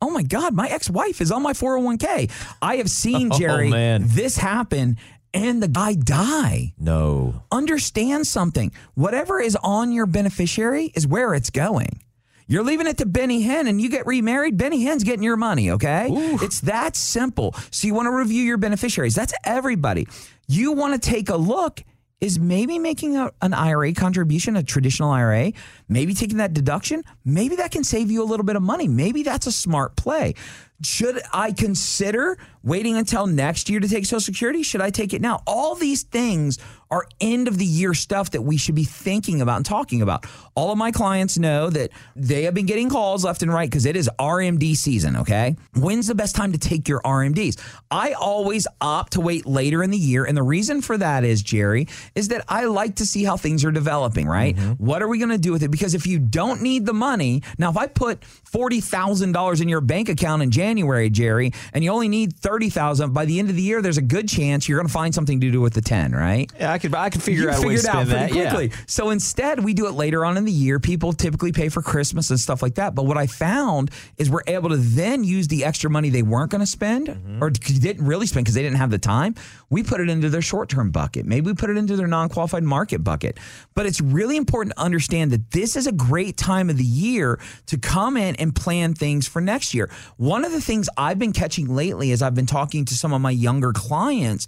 Oh 0.00 0.10
my 0.10 0.22
God, 0.22 0.54
my 0.54 0.68
ex 0.68 0.88
wife 0.88 1.20
is 1.20 1.30
on 1.32 1.42
my 1.42 1.52
401k. 1.52 2.30
I 2.62 2.76
have 2.76 2.90
seen, 2.90 3.30
Oh, 3.32 3.38
Jerry, 3.38 3.68
man. 3.70 4.04
this 4.06 4.36
happen 4.36 4.96
and 5.34 5.62
the 5.62 5.68
guy 5.68 5.94
die. 5.94 6.72
No. 6.78 7.42
Understand 7.52 8.26
something. 8.26 8.72
Whatever 8.94 9.40
is 9.40 9.56
on 9.62 9.92
your 9.92 10.06
beneficiary 10.06 10.86
is 10.94 11.06
where 11.06 11.34
it's 11.34 11.50
going. 11.50 12.00
You're 12.46 12.64
leaving 12.64 12.86
it 12.86 12.96
to 12.98 13.06
Benny 13.06 13.44
Hinn 13.44 13.68
and 13.68 13.78
you 13.78 13.90
get 13.90 14.06
remarried, 14.06 14.56
Benny 14.56 14.82
Hinn's 14.82 15.04
getting 15.04 15.22
your 15.22 15.36
money, 15.36 15.72
okay? 15.72 16.08
It's 16.10 16.60
that 16.60 16.96
simple. 16.96 17.54
So 17.70 17.86
you 17.86 17.92
want 17.92 18.06
to 18.06 18.10
review 18.12 18.42
your 18.42 18.56
beneficiaries. 18.56 19.14
That's 19.14 19.34
everybody. 19.44 20.08
You 20.46 20.72
want 20.72 20.94
to 20.94 21.10
take 21.10 21.28
a 21.28 21.36
look 21.36 21.84
is 22.20 22.38
maybe 22.38 22.78
making 22.78 23.16
a, 23.16 23.30
an 23.42 23.54
IRA 23.54 23.92
contribution, 23.92 24.56
a 24.56 24.62
traditional 24.62 25.10
IRA, 25.10 25.52
maybe 25.88 26.14
taking 26.14 26.38
that 26.38 26.52
deduction, 26.52 27.04
maybe 27.24 27.56
that 27.56 27.70
can 27.70 27.84
save 27.84 28.10
you 28.10 28.22
a 28.22 28.26
little 28.26 28.44
bit 28.44 28.56
of 28.56 28.62
money. 28.62 28.88
Maybe 28.88 29.22
that's 29.22 29.46
a 29.46 29.52
smart 29.52 29.96
play. 29.96 30.34
Should 30.82 31.20
I 31.32 31.52
consider 31.52 32.38
waiting 32.62 32.96
until 32.96 33.26
next 33.26 33.68
year 33.68 33.80
to 33.80 33.88
take 33.88 34.04
Social 34.04 34.20
Security? 34.20 34.62
Should 34.62 34.80
I 34.80 34.90
take 34.90 35.12
it 35.12 35.20
now? 35.20 35.42
All 35.46 35.74
these 35.74 36.02
things 36.02 36.58
are 36.90 37.06
end 37.20 37.48
of 37.48 37.58
the 37.58 37.64
year 37.64 37.94
stuff 37.94 38.30
that 38.30 38.42
we 38.42 38.56
should 38.56 38.74
be 38.74 38.84
thinking 38.84 39.40
about 39.40 39.56
and 39.56 39.66
talking 39.66 40.02
about. 40.02 40.26
All 40.54 40.72
of 40.72 40.78
my 40.78 40.90
clients 40.90 41.38
know 41.38 41.70
that 41.70 41.90
they 42.16 42.44
have 42.44 42.54
been 42.54 42.66
getting 42.66 42.88
calls 42.88 43.24
left 43.24 43.42
and 43.42 43.52
right 43.52 43.68
because 43.68 43.86
it 43.86 43.96
is 43.96 44.10
RMD 44.18 44.76
season, 44.76 45.16
okay? 45.16 45.56
When's 45.74 46.06
the 46.06 46.14
best 46.14 46.34
time 46.34 46.52
to 46.52 46.58
take 46.58 46.88
your 46.88 47.00
RMDs? 47.00 47.60
I 47.90 48.12
always 48.12 48.66
opt 48.80 49.12
to 49.14 49.20
wait 49.20 49.46
later 49.46 49.82
in 49.82 49.90
the 49.90 49.98
year. 49.98 50.24
And 50.24 50.36
the 50.36 50.42
reason 50.42 50.80
for 50.80 50.96
that 50.98 51.24
is, 51.24 51.42
Jerry, 51.42 51.88
is 52.14 52.28
that 52.28 52.44
I 52.48 52.64
like 52.64 52.96
to 52.96 53.06
see 53.06 53.24
how 53.24 53.36
things 53.36 53.64
are 53.64 53.70
developing, 53.70 54.26
right? 54.26 54.56
Mm-hmm. 54.56 54.84
What 54.84 55.02
are 55.02 55.08
we 55.08 55.18
going 55.18 55.30
to 55.30 55.38
do 55.38 55.52
with 55.52 55.62
it? 55.62 55.70
Because 55.70 55.94
if 55.94 56.06
you 56.06 56.18
don't 56.18 56.62
need 56.62 56.86
the 56.86 56.94
money, 56.94 57.42
now 57.58 57.70
if 57.70 57.76
I 57.76 57.86
put 57.86 58.20
$40,000 58.50 59.62
in 59.62 59.68
your 59.68 59.80
bank 59.80 60.08
account 60.08 60.42
in 60.42 60.50
January, 60.50 61.10
Jerry, 61.10 61.52
and 61.72 61.84
you 61.84 61.90
only 61.90 62.08
need 62.08 62.34
30,000 62.36 63.12
by 63.12 63.24
the 63.24 63.38
end 63.38 63.50
of 63.50 63.56
the 63.56 63.62
year, 63.62 63.82
there's 63.82 63.98
a 63.98 64.02
good 64.02 64.28
chance 64.28 64.68
you're 64.68 64.78
going 64.78 64.86
to 64.88 64.92
find 64.92 65.14
something 65.14 65.40
to 65.40 65.50
do 65.50 65.60
with 65.60 65.74
the 65.74 65.80
10, 65.80 66.12
right? 66.12 66.50
Yeah, 66.58 66.72
I 66.72 66.77
could 66.78 66.94
I 66.94 67.10
could 67.10 67.22
figure 67.22 67.42
you 67.44 67.50
out 67.50 67.62
a 67.62 67.66
way 67.66 67.76
to 67.76 67.88
out 67.88 67.94
pretty 68.06 68.10
that. 68.10 68.34
Yeah. 68.34 68.50
quickly. 68.54 68.78
So 68.86 69.10
instead, 69.10 69.62
we 69.62 69.74
do 69.74 69.86
it 69.86 69.92
later 69.92 70.24
on 70.24 70.36
in 70.36 70.44
the 70.44 70.52
year. 70.52 70.78
People 70.80 71.12
typically 71.12 71.52
pay 71.52 71.68
for 71.68 71.82
Christmas 71.82 72.30
and 72.30 72.38
stuff 72.40 72.62
like 72.62 72.76
that. 72.76 72.94
But 72.94 73.04
what 73.06 73.16
I 73.18 73.26
found 73.26 73.90
is 74.16 74.30
we're 74.30 74.42
able 74.46 74.70
to 74.70 74.76
then 74.76 75.24
use 75.24 75.48
the 75.48 75.64
extra 75.64 75.90
money 75.90 76.10
they 76.10 76.22
weren't 76.22 76.50
going 76.50 76.60
to 76.60 76.66
spend 76.66 77.08
Mm-hmm. 77.08 77.42
or 77.42 77.50
didn't 77.50 78.04
really 78.04 78.26
spend 78.26 78.44
because 78.44 78.54
they 78.54 78.62
didn't 78.62 78.78
have 78.78 78.90
the 78.90 78.98
time. 78.98 79.34
We 79.70 79.82
put 79.82 80.00
it 80.00 80.08
into 80.08 80.28
their 80.30 80.42
short 80.42 80.68
term 80.68 80.90
bucket. 80.90 81.26
Maybe 81.26 81.46
we 81.46 81.54
put 81.54 81.70
it 81.70 81.76
into 81.76 81.96
their 81.96 82.06
non 82.06 82.28
qualified 82.28 82.62
market 82.64 83.04
bucket. 83.04 83.38
But 83.74 83.86
it's 83.86 84.00
really 84.00 84.36
important 84.36 84.74
to 84.76 84.82
understand 84.82 85.30
that 85.32 85.50
this 85.50 85.76
is 85.76 85.86
a 85.86 85.92
great 85.92 86.36
time 86.36 86.70
of 86.70 86.76
the 86.76 86.84
year 86.84 87.38
to 87.66 87.78
come 87.78 88.16
in 88.16 88.36
and 88.36 88.54
plan 88.54 88.94
things 88.94 89.26
for 89.28 89.40
next 89.40 89.74
year. 89.74 89.90
One 90.16 90.44
of 90.44 90.52
the 90.52 90.60
things 90.60 90.88
I've 90.96 91.18
been 91.18 91.32
catching 91.32 91.74
lately 91.74 92.12
as 92.12 92.22
I've 92.22 92.34
been 92.34 92.46
talking 92.46 92.84
to 92.86 92.94
some 92.94 93.12
of 93.12 93.20
my 93.20 93.30
younger 93.30 93.72
clients 93.72 94.46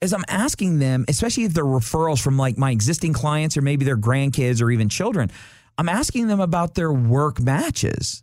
is 0.00 0.12
I'm 0.12 0.24
asking 0.28 0.78
them, 0.78 1.04
especially 1.08 1.44
if 1.44 1.54
they're 1.54 1.64
referrals 1.64 2.22
from 2.22 2.36
like 2.36 2.56
my 2.56 2.70
existing 2.70 3.12
clients 3.12 3.56
or 3.56 3.62
maybe 3.62 3.84
their 3.84 3.96
grandkids 3.96 4.62
or 4.62 4.70
even 4.70 4.88
children, 4.88 5.30
I'm 5.76 5.88
asking 5.88 6.28
them 6.28 6.40
about 6.40 6.74
their 6.74 6.92
work 6.92 7.40
matches. 7.40 8.22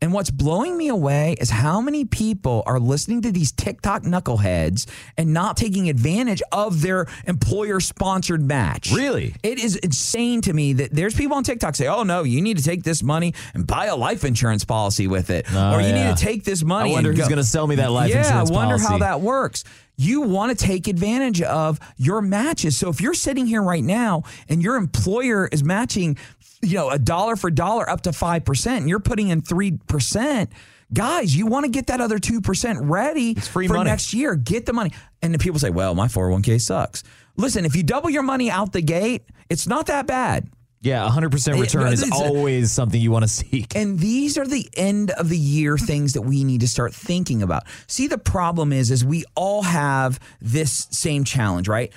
And 0.00 0.12
what's 0.12 0.30
blowing 0.30 0.76
me 0.76 0.88
away 0.88 1.36
is 1.38 1.48
how 1.48 1.80
many 1.80 2.04
people 2.04 2.64
are 2.66 2.80
listening 2.80 3.22
to 3.22 3.30
these 3.30 3.52
TikTok 3.52 4.02
knuckleheads 4.02 4.88
and 5.16 5.32
not 5.32 5.56
taking 5.56 5.88
advantage 5.88 6.42
of 6.50 6.82
their 6.82 7.06
employer 7.26 7.78
sponsored 7.78 8.42
match. 8.42 8.90
Really? 8.92 9.36
It 9.44 9.62
is 9.62 9.76
insane 9.76 10.40
to 10.42 10.52
me 10.52 10.72
that 10.72 10.92
there's 10.92 11.14
people 11.14 11.36
on 11.36 11.44
TikTok 11.44 11.76
say, 11.76 11.86
"Oh 11.86 12.02
no, 12.02 12.24
you 12.24 12.40
need 12.40 12.56
to 12.56 12.64
take 12.64 12.82
this 12.82 13.00
money 13.02 13.32
and 13.54 13.64
buy 13.64 13.86
a 13.86 13.94
life 13.96 14.24
insurance 14.24 14.64
policy 14.64 15.06
with 15.06 15.30
it, 15.30 15.46
Oh, 15.52 15.74
or 15.74 15.80
you 15.80 15.88
yeah. 15.88 16.08
need 16.08 16.16
to 16.16 16.24
take 16.24 16.42
this 16.42 16.64
money." 16.64 16.90
I 16.90 16.94
wonder 16.94 17.10
who's 17.12 17.20
go- 17.20 17.26
going 17.28 17.36
to 17.36 17.44
sell 17.44 17.66
me 17.68 17.76
that 17.76 17.92
life 17.92 18.10
yeah, 18.10 18.24
insurance 18.24 18.50
I 18.50 18.54
wonder 18.54 18.78
how 18.78 18.98
that 18.98 19.20
works. 19.20 19.62
You 20.02 20.22
want 20.22 20.56
to 20.56 20.64
take 20.64 20.88
advantage 20.88 21.40
of 21.42 21.78
your 21.96 22.20
matches. 22.20 22.78
So 22.78 22.88
if 22.88 23.00
you're 23.00 23.14
sitting 23.14 23.46
here 23.46 23.62
right 23.62 23.84
now 23.84 24.24
and 24.48 24.62
your 24.62 24.76
employer 24.76 25.48
is 25.50 25.62
matching, 25.62 26.18
you 26.60 26.76
know, 26.76 26.90
a 26.90 26.98
dollar 26.98 27.36
for 27.36 27.50
dollar 27.50 27.88
up 27.88 28.02
to 28.02 28.12
five 28.12 28.44
percent, 28.44 28.80
and 28.80 28.88
you're 28.88 29.00
putting 29.00 29.28
in 29.28 29.40
three 29.42 29.78
percent. 29.86 30.50
Guys, 30.92 31.34
you 31.34 31.46
want 31.46 31.64
to 31.64 31.70
get 31.70 31.86
that 31.86 32.02
other 32.02 32.18
2% 32.18 32.78
ready 32.82 33.32
for 33.34 33.62
money. 33.62 33.88
next 33.88 34.12
year. 34.12 34.34
Get 34.34 34.66
the 34.66 34.74
money. 34.74 34.92
And 35.22 35.32
the 35.32 35.38
people 35.38 35.58
say, 35.58 35.70
well, 35.70 35.94
my 35.94 36.06
401k 36.06 36.60
sucks. 36.60 37.02
Listen, 37.38 37.64
if 37.64 37.74
you 37.74 37.82
double 37.82 38.10
your 38.10 38.22
money 38.22 38.50
out 38.50 38.72
the 38.74 38.82
gate, 38.82 39.24
it's 39.48 39.66
not 39.66 39.86
that 39.86 40.06
bad. 40.06 40.50
Yeah, 40.82 41.08
100% 41.08 41.60
return 41.60 41.92
is 41.92 42.10
always 42.12 42.72
something 42.72 43.00
you 43.00 43.12
want 43.12 43.22
to 43.22 43.28
seek. 43.28 43.76
And 43.76 44.00
these 44.00 44.36
are 44.36 44.46
the 44.46 44.68
end 44.76 45.12
of 45.12 45.28
the 45.28 45.38
year 45.38 45.78
things 45.78 46.14
that 46.14 46.22
we 46.22 46.42
need 46.42 46.60
to 46.62 46.68
start 46.68 46.92
thinking 46.92 47.40
about. 47.40 47.62
See, 47.86 48.08
the 48.08 48.18
problem 48.18 48.72
is, 48.72 48.90
is 48.90 49.04
we 49.04 49.24
all 49.36 49.62
have 49.62 50.18
this 50.40 50.88
same 50.90 51.22
challenge, 51.22 51.68
right? 51.68 51.92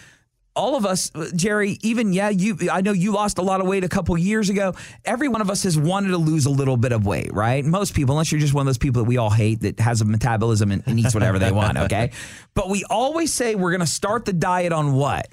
all 0.55 0.75
of 0.75 0.85
us, 0.85 1.11
Jerry, 1.35 1.77
even 1.81 2.13
yeah, 2.13 2.29
you 2.29 2.57
I 2.71 2.81
know 2.81 2.93
you 2.93 3.11
lost 3.11 3.37
a 3.37 3.41
lot 3.41 3.59
of 3.59 3.67
weight 3.67 3.83
a 3.83 3.89
couple 3.89 4.17
years 4.17 4.49
ago. 4.49 4.73
Every 5.03 5.27
one 5.27 5.41
of 5.41 5.49
us 5.49 5.63
has 5.63 5.77
wanted 5.77 6.09
to 6.09 6.17
lose 6.17 6.45
a 6.45 6.49
little 6.49 6.77
bit 6.77 6.93
of 6.93 7.05
weight, 7.05 7.33
right? 7.33 7.63
Most 7.63 7.93
people, 7.93 8.15
unless 8.15 8.31
you're 8.31 8.39
just 8.39 8.53
one 8.53 8.61
of 8.61 8.67
those 8.67 8.77
people 8.77 9.03
that 9.03 9.07
we 9.07 9.17
all 9.17 9.29
hate 9.29 9.61
that 9.61 9.79
has 9.79 10.01
a 10.01 10.05
metabolism 10.05 10.71
and, 10.71 10.83
and 10.85 10.99
eats 10.99 11.13
whatever 11.13 11.39
they 11.39 11.51
want, 11.51 11.77
okay? 11.77 12.11
But 12.53 12.69
we 12.69 12.85
always 12.89 13.33
say 13.33 13.55
we're 13.55 13.73
gonna 13.73 13.85
start 13.85 14.23
the 14.23 14.31
diet 14.31 14.71
on 14.71 14.93
what? 14.93 15.27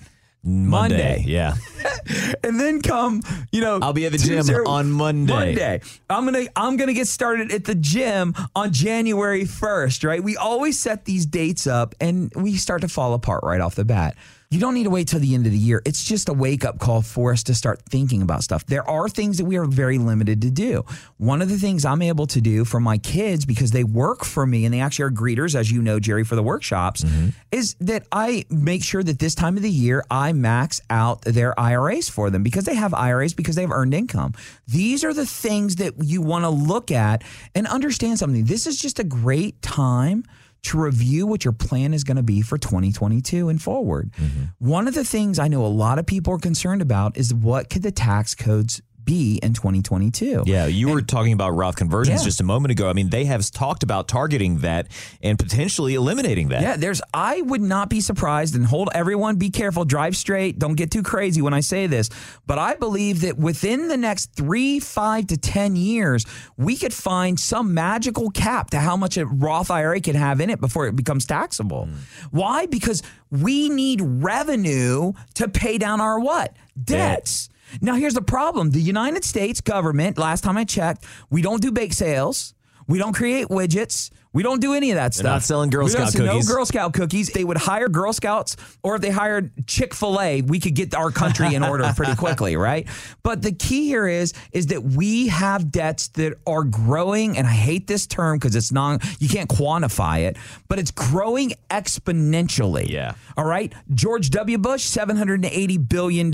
Monday. 0.45 1.25
Yeah. 1.27 1.55
and 2.45 2.59
then 2.59 2.83
come, 2.83 3.23
you 3.53 3.61
know, 3.61 3.79
I'll 3.81 3.93
be 3.93 4.07
at 4.07 4.13
the 4.13 4.19
gym 4.19 4.45
on 4.67 4.91
Monday. 4.91 5.33
Monday. 5.33 5.81
I'm 6.11 6.25
gonna 6.25 6.47
I'm 6.57 6.77
gonna 6.77 6.95
get 6.95 7.07
started 7.07 7.53
at 7.53 7.65
the 7.65 7.75
gym 7.75 8.35
on 8.55 8.73
January 8.73 9.45
1st, 9.45 10.07
right? 10.07 10.23
We 10.23 10.37
always 10.37 10.79
set 10.79 11.05
these 11.05 11.27
dates 11.27 11.67
up 11.67 11.95
and 12.01 12.33
we 12.35 12.57
start 12.57 12.81
to 12.81 12.89
fall 12.89 13.15
apart 13.15 13.45
right 13.45 13.61
off 13.61 13.75
the 13.75 13.85
bat. 13.85 14.17
You 14.53 14.61
don't 14.61 14.75
need 14.75 14.85
to 14.85 14.91
wait 14.91 15.09
till 15.09 15.19
the 15.19 15.35
end 15.35 15.47
of 15.47 15.53
the 15.53 15.59
year. 15.59 15.81
It's 15.87 16.05
just 16.05 16.29
a 16.29 16.35
wake 16.35 16.63
up 16.63 16.79
call 16.79 17.01
for 17.01 17.33
us 17.33 17.43
to 17.45 17.55
start 17.55 17.81
thinking 17.89 18.21
about 18.21 18.43
stuff. 18.43 18.67
There 18.67 18.87
are 18.87 19.09
things 19.09 19.39
that 19.39 19.47
we 19.47 19.57
are 19.57 19.65
very 19.65 19.97
limited 19.97 20.43
to 20.43 20.51
do. 20.51 20.85
One 21.17 21.41
of 21.41 21.49
the 21.49 21.57
things 21.57 21.87
I'm 21.87 22.03
able 22.03 22.27
to 22.27 22.41
do 22.43 22.67
for 22.67 22.79
my 22.79 22.99
kids 22.99 23.47
because 23.47 23.71
they 23.71 23.83
work 23.83 24.27
for 24.27 24.45
me 24.45 24.67
and 24.67 24.75
they 24.75 24.81
actually 24.81 25.07
are 25.07 25.11
greeters, 25.11 25.55
as 25.55 25.73
you 25.73 25.81
know, 25.81 25.99
Jerry, 25.99 26.23
for 26.23 26.37
the 26.37 26.43
workshops, 26.43 27.03
mm-hmm. 27.03 27.31
is 27.51 27.77
that 27.81 28.07
I 28.13 28.45
make 28.51 28.85
sure 28.85 29.03
that 29.03 29.19
this 29.19 29.35
time 29.35 29.57
of 29.57 29.63
the 29.63 29.71
year 29.71 30.05
I 30.11 30.35
max 30.35 30.83
out 30.91 31.23
their 31.23 31.59
IRAs 31.59 32.11
for 32.11 32.29
them 32.29 32.43
because 32.43 32.65
they 32.65 32.75
have 32.75 32.93
IRAs 32.93 33.33
because 33.33 33.57
they 33.57 33.63
have 33.63 33.73
earned 33.73 33.95
income. 33.95 34.35
These 34.69 35.03
are 35.03 35.15
the 35.15 35.25
things 35.25 35.77
that 35.77 35.95
you 36.05 36.21
want 36.21 36.45
to 36.45 36.51
look 36.51 36.91
at 36.91 37.25
and 37.55 37.67
understand 37.67 38.19
something. 38.19 38.45
This 38.45 38.67
is 38.67 38.79
just 38.79 38.99
a 38.99 39.05
great 39.05 39.63
time 39.63 40.25
to 40.65 40.79
review 40.79 41.27
what 41.27 41.45
your 41.45 41.53
plan 41.53 41.93
is 41.93 42.05
going 42.05 42.17
to 42.17 42.23
be 42.23 42.41
for 42.41 42.57
2022 42.57 43.49
and 43.49 43.61
forward. 43.61 44.13
Mm-hmm. 44.13 44.43
One 44.59 44.87
of 44.87 44.95
the 44.95 45.05
things 45.05 45.39
I 45.39 45.49
know 45.49 45.65
a 45.65 45.67
lot 45.67 45.99
of 45.99 46.07
people 46.07 46.35
are 46.35 46.39
concerned 46.39 46.83
about 46.83 47.17
is 47.17 47.35
what 47.35 47.69
could 47.69 47.83
the 47.83 47.91
tax 47.91 48.35
codes 48.35 48.81
be 49.05 49.39
in 49.43 49.53
2022? 49.53 50.45
Yeah, 50.47 50.67
you 50.67 50.89
were 50.89 51.03
talking 51.03 51.33
about 51.33 51.51
Roth 51.51 51.77
conversions 51.77 52.21
Yeah. 52.21 52.25
just 52.27 52.41
a 52.41 52.45
moment 52.45 52.73
ago. 52.73 52.89
I 52.89 52.93
mean, 52.93 53.11
they 53.11 53.25
have 53.25 53.49
talked 53.51 53.83
about 53.83 54.09
targeting 54.09 54.59
that 54.59 54.89
and 55.23 55.39
potentially 55.39 55.95
eliminating 55.95 56.49
that. 56.49 56.63
Yeah, 56.63 56.77
there's. 56.77 57.01
I 57.13 57.41
would 57.43 57.61
not 57.63 57.89
be 57.89 58.01
surprised, 58.01 58.55
and 58.55 58.65
hold 58.67 58.89
everyone, 58.95 59.37
be 59.37 59.51
careful, 59.51 59.85
drive 59.85 60.17
straight, 60.17 60.59
don't 60.59 60.75
get 60.75 60.91
too 60.91 61.03
crazy 61.03 61.43
when 61.43 61.55
I 61.55 61.61
say 61.61 61.87
this. 61.87 62.11
But 62.47 62.59
I 62.59 62.75
believe 62.75 63.23
that 63.23 63.39
within 63.39 63.89
the 63.89 63.97
next 63.97 64.33
three, 64.35 64.79
five 64.81 65.27
to 65.29 65.37
ten 65.37 65.77
years, 65.77 66.25
we 66.57 66.77
could 66.77 66.95
find 66.95 67.39
some 67.39 67.75
magical 67.75 68.31
cap 68.31 68.71
to 68.71 68.79
how 68.81 68.97
much 68.97 69.17
a 69.17 69.27
Roth 69.27 69.71
IRA 69.71 70.01
can 70.01 70.15
have 70.15 70.41
in 70.41 70.51
it 70.51 70.61
before 70.61 70.87
it 70.87 70.97
becomes 70.97 71.27
taxable. 71.27 71.87
Hmm. 71.87 71.95
Why? 72.31 72.67
Because 72.67 73.03
we 73.31 73.69
need 73.69 74.01
revenue 74.03 75.13
to 75.35 75.49
pay 75.49 75.79
down 75.79 76.01
our 76.01 76.19
what 76.21 76.55
debts. 76.83 77.49
Now, 77.81 77.95
here's 77.95 78.15
the 78.15 78.23
problem: 78.23 78.71
the 78.71 78.81
United 78.81 79.25
States 79.25 79.61
government. 79.61 80.19
Last 80.19 80.45
time 80.45 80.57
I 80.57 80.65
checked, 80.65 81.05
we 81.31 81.43
don't 81.43 81.63
do 81.63 81.73
bake 81.73 81.93
sales. 81.93 82.55
We 82.87 82.99
don't 82.99 83.15
create 83.15 83.49
widgets. 83.49 84.11
We 84.33 84.43
don't 84.43 84.61
do 84.61 84.73
any 84.75 84.91
of 84.91 84.97
that 84.97 85.15
stuff. 85.15 85.25
not 85.25 85.43
selling 85.43 85.71
Girl 85.71 85.85
We 85.85 85.91
Scout 85.91 86.13
cookies. 86.13 86.49
No 86.49 86.55
Girl 86.55 86.65
Scout 86.65 86.95
cookies. 86.95 87.29
They 87.29 87.45
would 87.45 87.59
hire 87.59 87.89
Girl 87.89 88.13
Scouts, 88.13 88.57
or 88.83 88.97
if 88.97 89.03
they 89.03 89.11
hired 89.11 89.67
Chick 89.67 89.93
Fil 89.95 90.21
A, 90.21 90.43
we 90.43 90.59
could 90.59 90.75
get 90.75 90.95
our 90.95 91.11
country 91.11 91.55
in 91.55 91.63
order 91.63 91.93
pretty 91.97 92.15
quickly, 92.17 92.57
right? 92.57 92.89
But 93.23 93.43
the 93.43 93.53
key 93.53 93.87
here 93.87 94.07
is 94.09 94.33
is 94.53 94.69
that 94.69 94.83
we 94.83 95.29
have 95.29 95.71
debts 95.71 96.09
that 96.09 96.35
are 96.47 96.65
growing, 96.65 97.37
and 97.37 97.47
I 97.47 97.51
hate 97.53 97.87
this 97.87 98.07
term 98.07 98.39
because 98.39 98.57
it's 98.57 98.73
not 98.73 99.05
you 99.21 99.29
can't 99.29 99.51
quantify 99.51 100.21
it, 100.21 100.37
but 100.69 100.79
it's 100.79 100.91
growing 100.91 101.53
exponentially. 101.71 102.89
Yeah. 102.89 103.15
All 103.37 103.45
right. 103.45 103.73
George 103.95 104.31
W. 104.31 104.59
Bush, 104.59 104.87
$780 104.87 105.89
billion. 105.89 106.31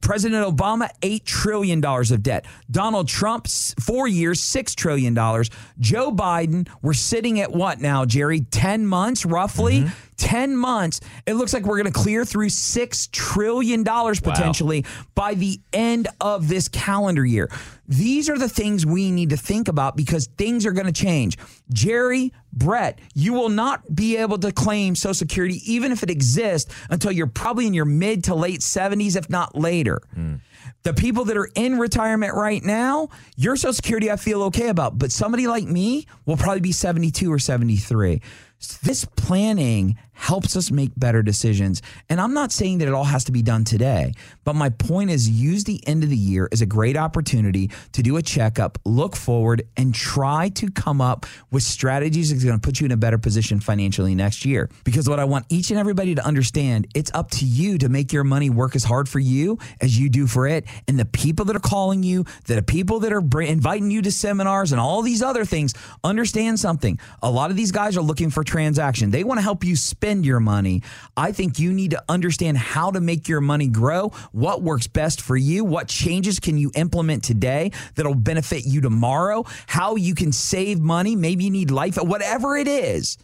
President 0.00 0.56
Obama, 0.56 0.88
$8 1.02 1.24
trillion 1.24 1.84
of 1.84 2.22
debt. 2.22 2.44
Donald 2.70 3.08
Trump, 3.08 3.46
four 3.80 4.08
years, 4.08 4.40
$6 4.40 4.74
trillion. 4.74 5.14
Joe 5.78 6.12
Biden, 6.12 6.68
we're 6.82 6.92
sitting 7.14 7.38
at 7.38 7.52
what 7.52 7.80
now, 7.80 8.04
Jerry? 8.04 8.40
10 8.40 8.84
months 8.88 9.24
roughly? 9.24 9.82
Mm-hmm. 9.82 9.94
10 10.16 10.56
months. 10.56 11.00
It 11.26 11.34
looks 11.34 11.52
like 11.52 11.64
we're 11.64 11.80
going 11.80 11.92
to 11.92 11.98
clear 11.98 12.24
through 12.24 12.48
$6 12.48 13.10
trillion 13.12 13.84
potentially 13.84 14.84
by 15.14 15.34
the 15.34 15.60
end 15.72 16.08
of 16.20 16.48
this 16.48 16.66
calendar 16.66 17.24
year. 17.24 17.48
These 17.86 18.28
are 18.28 18.38
the 18.38 18.48
things 18.48 18.84
we 18.84 19.12
need 19.12 19.30
to 19.30 19.36
think 19.36 19.68
about 19.68 19.96
because 19.96 20.26
things 20.38 20.66
are 20.66 20.72
going 20.72 20.86
to 20.86 20.92
change. 20.92 21.38
Jerry, 21.72 22.32
Brett, 22.52 22.98
you 23.14 23.32
will 23.32 23.48
not 23.48 23.94
be 23.94 24.16
able 24.16 24.38
to 24.38 24.50
claim 24.50 24.96
Social 24.96 25.14
Security, 25.14 25.60
even 25.70 25.92
if 25.92 26.02
it 26.02 26.10
exists, 26.10 26.74
until 26.90 27.12
you're 27.12 27.26
probably 27.28 27.66
in 27.66 27.74
your 27.74 27.84
mid 27.84 28.24
to 28.24 28.34
late 28.34 28.60
70s, 28.60 29.16
if 29.16 29.30
not 29.30 29.54
later. 29.56 30.00
Hmm. 30.14 30.36
The 30.84 30.92
people 30.92 31.24
that 31.24 31.36
are 31.36 31.48
in 31.54 31.78
retirement 31.78 32.34
right 32.34 32.62
now, 32.62 33.08
your 33.36 33.56
Social 33.56 33.72
Security 33.72 34.10
I 34.10 34.16
feel 34.16 34.42
okay 34.44 34.68
about, 34.68 34.98
but 34.98 35.10
somebody 35.10 35.46
like 35.46 35.64
me 35.64 36.06
will 36.26 36.36
probably 36.36 36.60
be 36.60 36.72
72 36.72 37.32
or 37.32 37.38
73. 37.38 38.20
This 38.82 39.06
planning 39.06 39.96
helps 40.14 40.56
us 40.56 40.70
make 40.70 40.92
better 40.96 41.22
decisions. 41.22 41.82
And 42.08 42.20
I'm 42.20 42.32
not 42.32 42.52
saying 42.52 42.78
that 42.78 42.88
it 42.88 42.94
all 42.94 43.04
has 43.04 43.24
to 43.24 43.32
be 43.32 43.42
done 43.42 43.64
today, 43.64 44.14
but 44.44 44.54
my 44.54 44.70
point 44.70 45.10
is 45.10 45.28
use 45.28 45.64
the 45.64 45.86
end 45.86 46.04
of 46.04 46.10
the 46.10 46.16
year 46.16 46.48
as 46.52 46.62
a 46.62 46.66
great 46.66 46.96
opportunity 46.96 47.70
to 47.92 48.02
do 48.02 48.16
a 48.16 48.22
checkup, 48.22 48.78
look 48.84 49.16
forward, 49.16 49.68
and 49.76 49.94
try 49.94 50.48
to 50.50 50.70
come 50.70 51.00
up 51.00 51.26
with 51.50 51.62
strategies 51.62 52.30
that's 52.30 52.44
going 52.44 52.58
to 52.58 52.64
put 52.64 52.80
you 52.80 52.86
in 52.86 52.92
a 52.92 52.96
better 52.96 53.18
position 53.18 53.60
financially 53.60 54.14
next 54.14 54.44
year. 54.44 54.70
Because 54.84 55.08
what 55.08 55.18
I 55.18 55.24
want 55.24 55.46
each 55.48 55.70
and 55.70 55.78
everybody 55.78 56.14
to 56.14 56.24
understand, 56.24 56.86
it's 56.94 57.10
up 57.12 57.30
to 57.32 57.44
you 57.44 57.78
to 57.78 57.88
make 57.88 58.12
your 58.12 58.24
money 58.24 58.50
work 58.50 58.76
as 58.76 58.84
hard 58.84 59.08
for 59.08 59.18
you 59.18 59.58
as 59.80 59.98
you 59.98 60.08
do 60.08 60.26
for 60.26 60.46
it. 60.46 60.64
And 60.88 60.98
the 60.98 61.04
people 61.04 61.44
that 61.46 61.56
are 61.56 61.60
calling 61.60 62.02
you, 62.02 62.24
the 62.46 62.62
people 62.62 63.00
that 63.00 63.12
are 63.12 63.40
inviting 63.42 63.90
you 63.90 64.02
to 64.02 64.12
seminars 64.12 64.72
and 64.72 64.80
all 64.80 65.02
these 65.02 65.22
other 65.22 65.44
things, 65.44 65.74
understand 66.02 66.60
something. 66.60 66.98
A 67.22 67.30
lot 67.30 67.50
of 67.50 67.56
these 67.56 67.72
guys 67.72 67.96
are 67.96 68.02
looking 68.02 68.30
for 68.30 68.44
transaction. 68.44 69.10
They 69.10 69.24
want 69.24 69.38
to 69.38 69.42
help 69.42 69.64
you 69.64 69.74
spend 69.74 70.03
your 70.04 70.40
money. 70.40 70.82
I 71.16 71.32
think 71.32 71.58
you 71.58 71.72
need 71.72 71.92
to 71.92 72.04
understand 72.08 72.58
how 72.58 72.90
to 72.90 73.00
make 73.00 73.26
your 73.26 73.40
money 73.40 73.68
grow, 73.68 74.10
what 74.32 74.62
works 74.62 74.86
best 74.86 75.22
for 75.22 75.36
you, 75.36 75.64
what 75.64 75.88
changes 75.88 76.38
can 76.38 76.58
you 76.58 76.70
implement 76.74 77.24
today 77.24 77.72
that'll 77.94 78.14
benefit 78.14 78.66
you 78.66 78.80
tomorrow, 78.82 79.44
how 79.66 79.96
you 79.96 80.14
can 80.14 80.30
save 80.30 80.80
money. 80.80 81.16
Maybe 81.16 81.44
you 81.44 81.50
need 81.50 81.70
life, 81.70 81.96
whatever 81.96 82.56
it 82.56 82.68
is. 82.68 83.16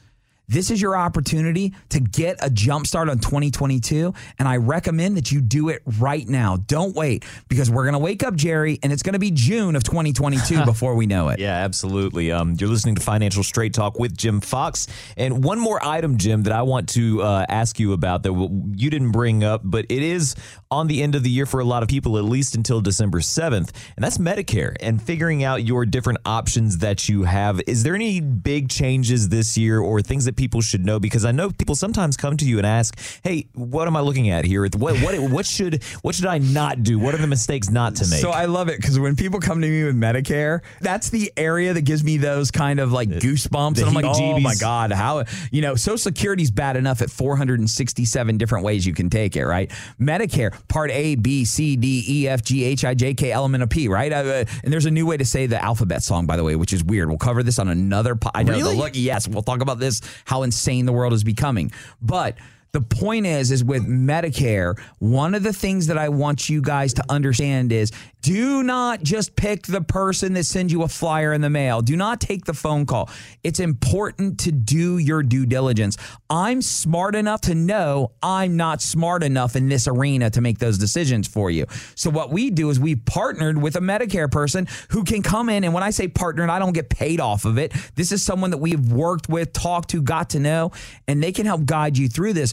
This 0.51 0.73
is 0.73 0.83
your 0.83 0.97
opportunity 0.97 1.73
to 1.91 2.01
get 2.01 2.45
a 2.45 2.51
jump 2.51 2.85
start 2.85 3.09
on 3.09 3.21
2022. 3.21 4.13
And 4.37 4.49
I 4.49 4.57
recommend 4.57 5.17
that 5.17 5.31
you 5.31 5.41
do 5.41 5.69
it 5.69 5.81
right 6.01 6.29
now. 6.29 6.57
Don't 6.67 6.93
wait 6.97 7.25
because 7.49 7.71
we're 7.71 7.85
going 7.85 7.93
to 7.93 8.01
wake 8.01 8.25
up, 8.25 8.35
Jerry, 8.35 8.81
and 8.83 8.93
it's 8.93 9.05
going 9.05 9.13
to 9.13 9.21
be 9.21 9.31
June 9.31 9.77
of 9.77 9.85
2022 9.85 10.65
before 10.65 10.97
we 10.97 11.07
know 11.07 11.29
it. 11.29 11.39
Yeah, 11.39 11.55
absolutely. 11.55 12.33
Um, 12.33 12.57
you're 12.59 12.69
listening 12.69 12.97
to 12.97 13.01
Financial 13.01 13.45
Straight 13.45 13.73
Talk 13.75 14.01
with 14.01 14.17
Jim 14.17 14.41
Fox. 14.41 14.89
And 15.17 15.45
one 15.45 15.61
more 15.61 15.79
item, 15.87 16.19
Jim, 16.19 16.43
that 16.43 16.53
I 16.53 16.63
want 16.63 16.89
to 16.91 17.23
uh, 17.23 17.47
ask 17.49 17.79
you 17.79 17.93
about 17.93 18.25
that 18.25 18.33
you 18.75 18.91
didn't 18.91 19.13
bring 19.13 19.45
up, 19.45 19.61
but 19.63 19.87
it 19.89 20.03
is 20.03 20.35
on 20.69 20.89
the 20.89 21.01
end 21.01 21.15
of 21.15 21.23
the 21.23 21.31
year 21.31 21.47
for 21.47 21.61
a 21.61 21.65
lot 21.65 21.85
of 21.85 21.89
people, 21.89 22.19
at 22.19 22.25
least 22.25 22.57
until 22.57 22.81
December 22.81 23.21
7th. 23.21 23.71
And 23.95 24.05
that's 24.05 24.19
Medicare 24.19 24.75
and 24.81 25.01
figuring 25.01 25.45
out 25.45 25.63
your 25.63 25.87
different 25.87 26.19
options 26.27 26.79
that 26.79 27.09
you 27.09 27.23
have. 27.23 27.61
Is 27.69 27.85
there 27.85 27.95
any 27.95 28.21
big 28.21 28.69
changes 28.69 29.29
this 29.29 29.57
year 29.57 29.79
or 29.79 30.03
things 30.03 30.25
that 30.25 30.40
people 30.41 30.63
should 30.63 30.87
know? 30.87 30.99
Because 30.99 31.27
I 31.27 31.33
know 31.33 31.51
people 31.51 31.75
sometimes 31.75 32.17
come 32.17 32.39
to 32.39 32.47
you 32.47 32.57
and 32.57 32.67
ask, 32.67 32.99
hey, 33.23 33.47
what 33.53 33.87
am 33.87 33.95
I 33.95 34.01
looking 34.01 34.31
at 34.31 34.47
here? 34.47 34.67
What, 34.67 34.99
what, 35.03 35.19
what, 35.31 35.45
should, 35.45 35.85
what 36.01 36.15
should 36.15 36.25
I 36.25 36.39
not 36.39 36.83
do? 36.83 36.99
What 36.99 37.15
are 37.15 37.19
the 37.19 37.27
mistakes 37.27 37.69
not 37.69 37.97
to 37.97 38.09
make? 38.09 38.21
So 38.21 38.31
I 38.31 38.47
love 38.47 38.71
it 38.71 38.79
because 38.79 38.99
when 38.99 39.17
people 39.17 39.39
come 39.39 39.61
to 39.61 39.69
me 39.69 39.85
with 39.85 39.95
Medicare, 39.95 40.61
that's 40.81 41.11
the 41.11 41.31
area 41.37 41.75
that 41.75 41.83
gives 41.83 42.03
me 42.03 42.17
those 42.17 42.51
kind 42.51 42.81
of 42.81 42.91
like 42.91 43.11
goosebumps. 43.11 43.75
the 43.75 43.83
and 43.83 43.89
I'm 43.91 43.95
like, 44.03 44.17
oh 44.19 44.41
my 44.41 44.55
God, 44.55 44.93
how, 44.93 45.25
you 45.51 45.61
know, 45.61 45.75
Social 45.75 45.99
Security's 45.99 46.51
bad 46.51 46.79
enough 46.79 47.03
at 47.03 47.11
467 47.11 48.39
different 48.39 48.65
ways 48.65 48.87
you 48.87 48.95
can 48.95 49.11
take 49.11 49.37
it, 49.37 49.45
right? 49.45 49.71
Medicare, 50.01 50.59
part 50.69 50.91
A, 50.91 51.17
B, 51.17 51.45
C, 51.45 51.77
D, 51.77 52.03
E, 52.09 52.29
F, 52.29 52.43
G, 52.43 52.65
H, 52.65 52.83
I, 52.87 52.95
J, 52.95 53.13
K, 53.13 53.31
element 53.31 53.63
of 53.63 53.69
P, 53.69 53.89
right? 53.89 54.11
Uh, 54.11 54.45
and 54.65 54.73
there's 54.73 54.87
a 54.87 54.91
new 54.91 55.05
way 55.05 55.19
to 55.19 55.25
say 55.27 55.45
the 55.45 55.63
alphabet 55.63 56.03
song, 56.03 56.25
by 56.25 56.39
the 56.39 56.45
way, 56.45 56.57
which 56.57 56.73
is 56.73 56.83
weird. 56.83 57.09
We'll 57.11 57.19
cover 57.19 57.43
this 57.43 57.59
on 57.59 57.69
another. 57.69 58.17
Po- 58.17 58.31
I 58.35 58.43
know 58.43 58.55
the 58.55 58.59
Really? 58.61 58.77
look. 58.77 58.93
Yes, 58.95 59.29
we'll 59.29 59.43
talk 59.43 59.61
about 59.61 59.79
this, 59.79 60.01
how 60.31 60.45
insane 60.45 60.87
the 60.87 60.93
world 60.93 61.13
is 61.13 61.25
becoming. 61.25 61.73
But 62.01 62.39
the 62.73 62.81
point 62.81 63.27
is, 63.27 63.51
is 63.51 63.65
with 63.65 63.87
Medicare, 63.87 64.79
one 64.99 65.35
of 65.35 65.43
the 65.43 65.53
things 65.53 65.89
that 65.89 65.99
I 65.99 66.09
want 66.09 66.49
you 66.49 66.63
guys 66.63 66.95
to 66.95 67.05
understand 67.09 67.73
is 67.73 67.93
do 68.23 68.63
not 68.63 69.03
just 69.03 69.35
pick 69.35 69.63
the 69.63 69.81
person 69.81 70.35
that 70.35 70.45
sends 70.45 70.73
you 70.73 70.83
a 70.83 70.89
flyer 70.89 71.33
in 71.33 71.41
the 71.41 71.49
mail. 71.51 71.81
Do 71.81 71.97
not 71.97 72.21
take 72.21 72.45
the 72.45 72.53
phone 72.53 72.85
call. 72.85 73.09
It's 73.43 73.61
important 73.61 74.41
to 74.41 74.53
do 74.53 74.99
your 74.99 75.23
due 75.23 75.47
diligence. 75.47 75.97
I'm 76.29 76.61
smart 76.61 77.15
enough 77.15 77.41
to 77.43 77.55
know 77.55 78.13
I'm 78.23 78.57
not 78.57 78.83
smart 78.83 79.23
enough 79.23 79.57
in 79.57 79.69
this 79.69 79.89
arena 79.89 80.29
to 80.31 80.41
make 80.41 80.59
those 80.59 80.77
decisions 80.77 81.27
for 81.27 81.51
you. 81.51 81.67
So 81.95 82.11
what 82.11 82.31
we 82.31 82.51
do 82.51 82.69
is 82.71 82.79
we 82.79 82.97
partnered 82.97 83.61
with 83.61 83.77
a 83.77 83.81
Medicare 83.81 84.31
person 84.31 84.69
who 84.91 85.03
can 85.03 85.23
come 85.23 85.49
in 85.49 85.65
and 85.65 85.73
when 85.73 85.83
I 85.83 85.91
say 85.91 86.09
partnered, 86.09 86.51
I 86.51 86.59
don't 86.59 86.73
get 86.73 86.91
paid 86.91 87.21
off 87.21 87.45
of 87.47 87.59
it. 87.59 87.73
This 87.95 88.13
is 88.13 88.23
someone 88.23 88.51
that 88.51 88.59
we've 88.59 88.93
worked 88.93 89.29
with, 89.29 89.53
talked 89.53 89.91
to, 89.91 90.03
got 90.03 90.31
to 90.31 90.41
know, 90.41 90.73
and 91.09 91.23
they 91.23 91.33
can 91.33 91.47
help 91.47 91.65
guide 91.65 91.97
you 91.97 92.09
through 92.09 92.35
this. 92.35 92.53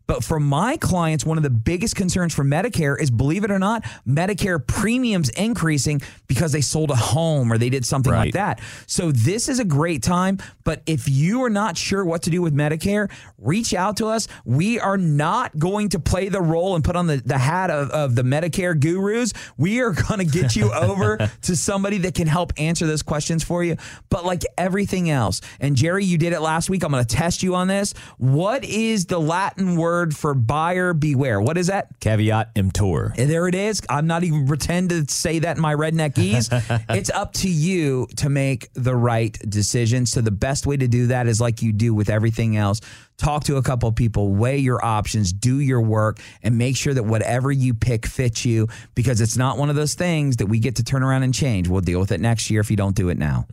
But 0.11 0.25
for 0.25 0.41
my 0.41 0.75
clients, 0.75 1.25
one 1.25 1.37
of 1.37 1.43
the 1.43 1.49
biggest 1.49 1.95
concerns 1.95 2.35
for 2.35 2.43
Medicare 2.43 2.99
is 2.99 3.09
believe 3.09 3.45
it 3.45 3.49
or 3.49 3.59
not, 3.59 3.85
Medicare 4.05 4.59
premiums 4.67 5.29
increasing 5.29 6.01
because 6.27 6.51
they 6.51 6.59
sold 6.59 6.91
a 6.91 6.97
home 6.97 7.49
or 7.49 7.57
they 7.57 7.69
did 7.69 7.85
something 7.85 8.11
Right. 8.11 8.25
like 8.25 8.33
that. 8.33 8.59
So 8.87 9.13
this 9.13 9.47
is 9.47 9.59
a 9.59 9.63
great 9.63 10.03
time. 10.03 10.39
But 10.65 10.81
if 10.85 11.07
you 11.07 11.45
are 11.45 11.49
not 11.49 11.77
sure 11.77 12.03
what 12.03 12.23
to 12.23 12.29
do 12.29 12.41
with 12.41 12.53
Medicare, 12.53 13.09
reach 13.37 13.73
out 13.73 13.95
to 13.97 14.07
us. 14.07 14.27
We 14.43 14.81
are 14.81 14.97
not 14.97 15.57
going 15.57 15.87
to 15.89 15.99
play 15.99 16.27
the 16.27 16.41
role 16.41 16.75
and 16.75 16.83
put 16.83 16.97
on 16.97 17.07
the, 17.07 17.15
the 17.25 17.37
hat 17.37 17.69
of, 17.69 17.89
of 17.91 18.13
the 18.15 18.23
Medicare 18.23 18.77
gurus. 18.77 19.31
We 19.57 19.79
are 19.79 19.91
going 19.91 20.19
to 20.19 20.25
get 20.25 20.57
you 20.57 20.73
over 20.73 21.29
to 21.43 21.55
somebody 21.55 21.99
that 21.99 22.15
can 22.15 22.27
help 22.27 22.51
answer 22.57 22.85
those 22.85 23.01
questions 23.01 23.45
for 23.45 23.63
you. 23.63 23.77
But 24.09 24.25
like 24.25 24.43
everything 24.57 25.09
else, 25.09 25.39
and 25.61 25.77
Jerry, 25.77 26.03
you 26.03 26.17
did 26.17 26.33
it 26.33 26.41
last 26.41 26.69
week. 26.69 26.83
I'm 26.83 26.91
going 26.91 27.05
to 27.05 27.15
test 27.15 27.43
you 27.43 27.55
on 27.55 27.69
this. 27.69 27.93
What 28.17 28.65
is 28.65 29.05
the 29.05 29.17
Latin 29.19 29.77
word 29.77 30.00
for 30.09 30.33
buyer 30.33 30.93
beware? 30.93 31.39
What 31.39 31.57
is 31.57 31.67
that? 31.67 31.87
Caveat 31.99 32.51
emptor. 32.55 33.13
And 33.17 33.29
there 33.29 33.47
it 33.47 33.55
is. 33.55 33.81
I'm 33.89 34.07
not 34.07 34.23
even 34.23 34.47
pretend 34.47 34.89
to 34.89 35.05
say 35.07 35.39
that 35.39 35.57
in 35.57 35.61
my 35.61 35.75
redneck 35.75 36.17
ease. 36.17 36.49
it's 36.89 37.09
up 37.09 37.33
to 37.33 37.49
you 37.49 38.07
to 38.17 38.29
make 38.29 38.69
the 38.73 38.95
right 38.95 39.37
decision. 39.47 40.05
So 40.05 40.21
the 40.21 40.31
best 40.31 40.65
way 40.65 40.77
to 40.77 40.87
do 40.87 41.07
that 41.07 41.27
is 41.27 41.39
like 41.39 41.61
you 41.61 41.73
do 41.73 41.93
with 41.93 42.09
everything 42.09 42.57
else. 42.57 42.81
Talk 43.21 43.43
to 43.43 43.57
a 43.57 43.61
couple 43.61 43.91
people, 43.91 44.33
weigh 44.33 44.57
your 44.57 44.83
options, 44.83 45.31
do 45.31 45.59
your 45.59 45.79
work, 45.79 46.19
and 46.41 46.57
make 46.57 46.75
sure 46.75 46.91
that 46.91 47.03
whatever 47.03 47.51
you 47.51 47.75
pick 47.75 48.07
fits 48.07 48.45
you 48.45 48.67
because 48.95 49.21
it's 49.21 49.37
not 49.37 49.59
one 49.59 49.69
of 49.69 49.75
those 49.75 49.93
things 49.93 50.37
that 50.37 50.47
we 50.47 50.57
get 50.57 50.77
to 50.77 50.83
turn 50.83 51.03
around 51.03 51.21
and 51.21 51.31
change. 51.31 51.67
We'll 51.67 51.81
deal 51.81 51.99
with 51.99 52.11
it 52.11 52.19
next 52.19 52.49
year 52.49 52.61
if 52.61 52.71
you 52.71 52.77
don't 52.77 52.95
do 52.95 53.09
it 53.09 53.19
now. 53.19 53.45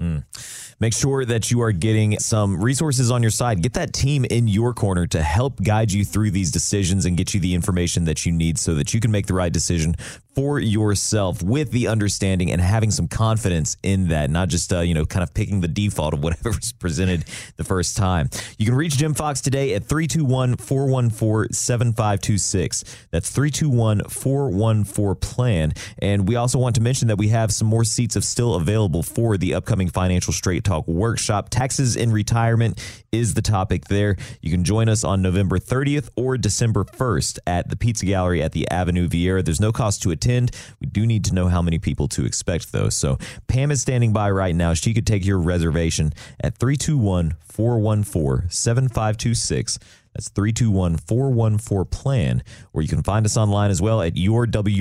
Make 0.81 0.95
sure 0.95 1.25
that 1.25 1.51
you 1.51 1.61
are 1.61 1.73
getting 1.73 2.19
some 2.21 2.63
resources 2.63 3.11
on 3.11 3.21
your 3.21 3.33
side. 3.33 3.63
Get 3.63 3.75
that 3.75 3.93
team 3.93 4.25
in 4.25 4.47
your 4.47 4.73
corner 4.73 5.09
to 5.09 5.21
help 5.23 5.61
guide 5.61 5.91
you 5.91 6.05
through 6.05 6.31
these 6.31 6.53
decisions 6.53 7.05
and 7.05 7.17
get 7.17 7.35
you 7.35 7.41
the 7.41 7.53
information 7.53 8.05
that 8.05 8.25
you 8.25 8.31
need 8.33 8.59
so 8.59 8.75
that 8.75 8.95
you 8.95 9.01
can 9.01 9.11
make 9.11 9.27
the 9.27 9.35
right 9.35 9.53
decision 9.53 9.97
for 10.37 10.61
yourself 10.61 11.43
with 11.43 11.73
the 11.73 11.89
understanding 11.89 12.53
and 12.53 12.61
having 12.61 12.93
some 12.93 13.09
confidence 13.09 13.77
in 13.83 14.07
that, 14.09 14.31
not 14.31 14.49
just, 14.49 14.73
uh, 14.73 14.79
you 14.79 14.95
know, 14.95 15.05
kind 15.05 15.25
of 15.25 15.35
picking 15.35 15.61
the 15.61 15.67
default 15.67 16.15
of 16.15 16.23
whatever 16.23 16.51
was 16.61 16.73
presented 16.75 17.25
the 17.57 17.65
first 17.65 17.97
time. 17.97 18.31
You 18.57 18.65
can 18.65 18.77
reach 18.77 18.97
Jim 18.97 19.15
Fox 19.15 19.41
today 19.41 19.58
at 19.75 19.85
321 19.85 20.57
414 20.57 21.53
7526. 21.53 22.85
That's 23.11 23.31
321 23.31 24.05
414 24.05 25.17
plan. 25.21 25.73
And 26.01 26.29
we 26.29 26.37
also 26.37 26.59
want 26.59 26.75
to 26.77 26.81
mention 26.81 27.09
that 27.09 27.19
we 27.19 27.29
have 27.29 27.53
some 27.53 27.69
more 27.69 27.85
seats 27.85 28.17
of 28.17 28.25
still 28.25 28.55
available 28.55 29.03
for 29.03 29.37
the 29.37 29.55
upcoming 29.55 29.89
Financial 29.89 30.33
Straight 30.33 30.65
Talk 30.65 30.87
workshop. 30.89 31.49
Taxes 31.49 31.97
in 31.97 32.13
retirement 32.13 32.83
is 33.13 33.35
the 33.35 33.43
topic 33.43 33.87
there. 33.87 34.17
You 34.43 34.51
can 34.51 34.65
join 34.65 34.89
us 34.89 35.05
on 35.05 35.23
November 35.23 35.59
30th 35.59 36.11
or 36.17 36.37
December 36.37 36.85
1st 36.85 37.39
at 37.47 37.69
the 37.69 37.77
Pizza 37.77 38.07
Gallery 38.07 38.43
at 38.43 38.53
the 38.53 38.69
Avenue 38.71 39.09
Viera. 39.09 39.45
There's 39.45 39.61
no 39.61 39.73
cost 39.73 40.03
to 40.03 40.11
attend. 40.11 40.51
We 40.81 40.87
do 40.87 41.07
need 41.07 41.25
to 41.27 41.35
know 41.35 41.49
how 41.49 41.63
many 41.63 41.79
people 41.79 42.09
to 42.09 42.25
expect, 42.25 42.73
though. 42.73 42.89
So 42.89 43.19
Pam 43.47 43.71
is 43.71 43.81
standing 43.81 44.13
by 44.13 44.31
right 44.31 44.55
now. 44.55 44.75
She 44.75 44.95
could 44.95 45.07
take 45.07 45.25
your 45.25 45.39
reservation 45.39 46.13
at 46.41 46.59
321 46.59 47.35
414 47.59 48.47
7526. 48.49 49.79
That's 50.19 50.31
321 50.31 50.97
414 50.97 51.85
plan, 51.93 52.43
or 52.73 52.83
you 52.83 52.89
can 52.89 53.05
find 53.05 53.25
us 53.25 53.37
online 53.37 53.71
as 53.71 53.81
well 53.81 54.03
at 54.03 54.15
yourwfg.com. 54.15 54.81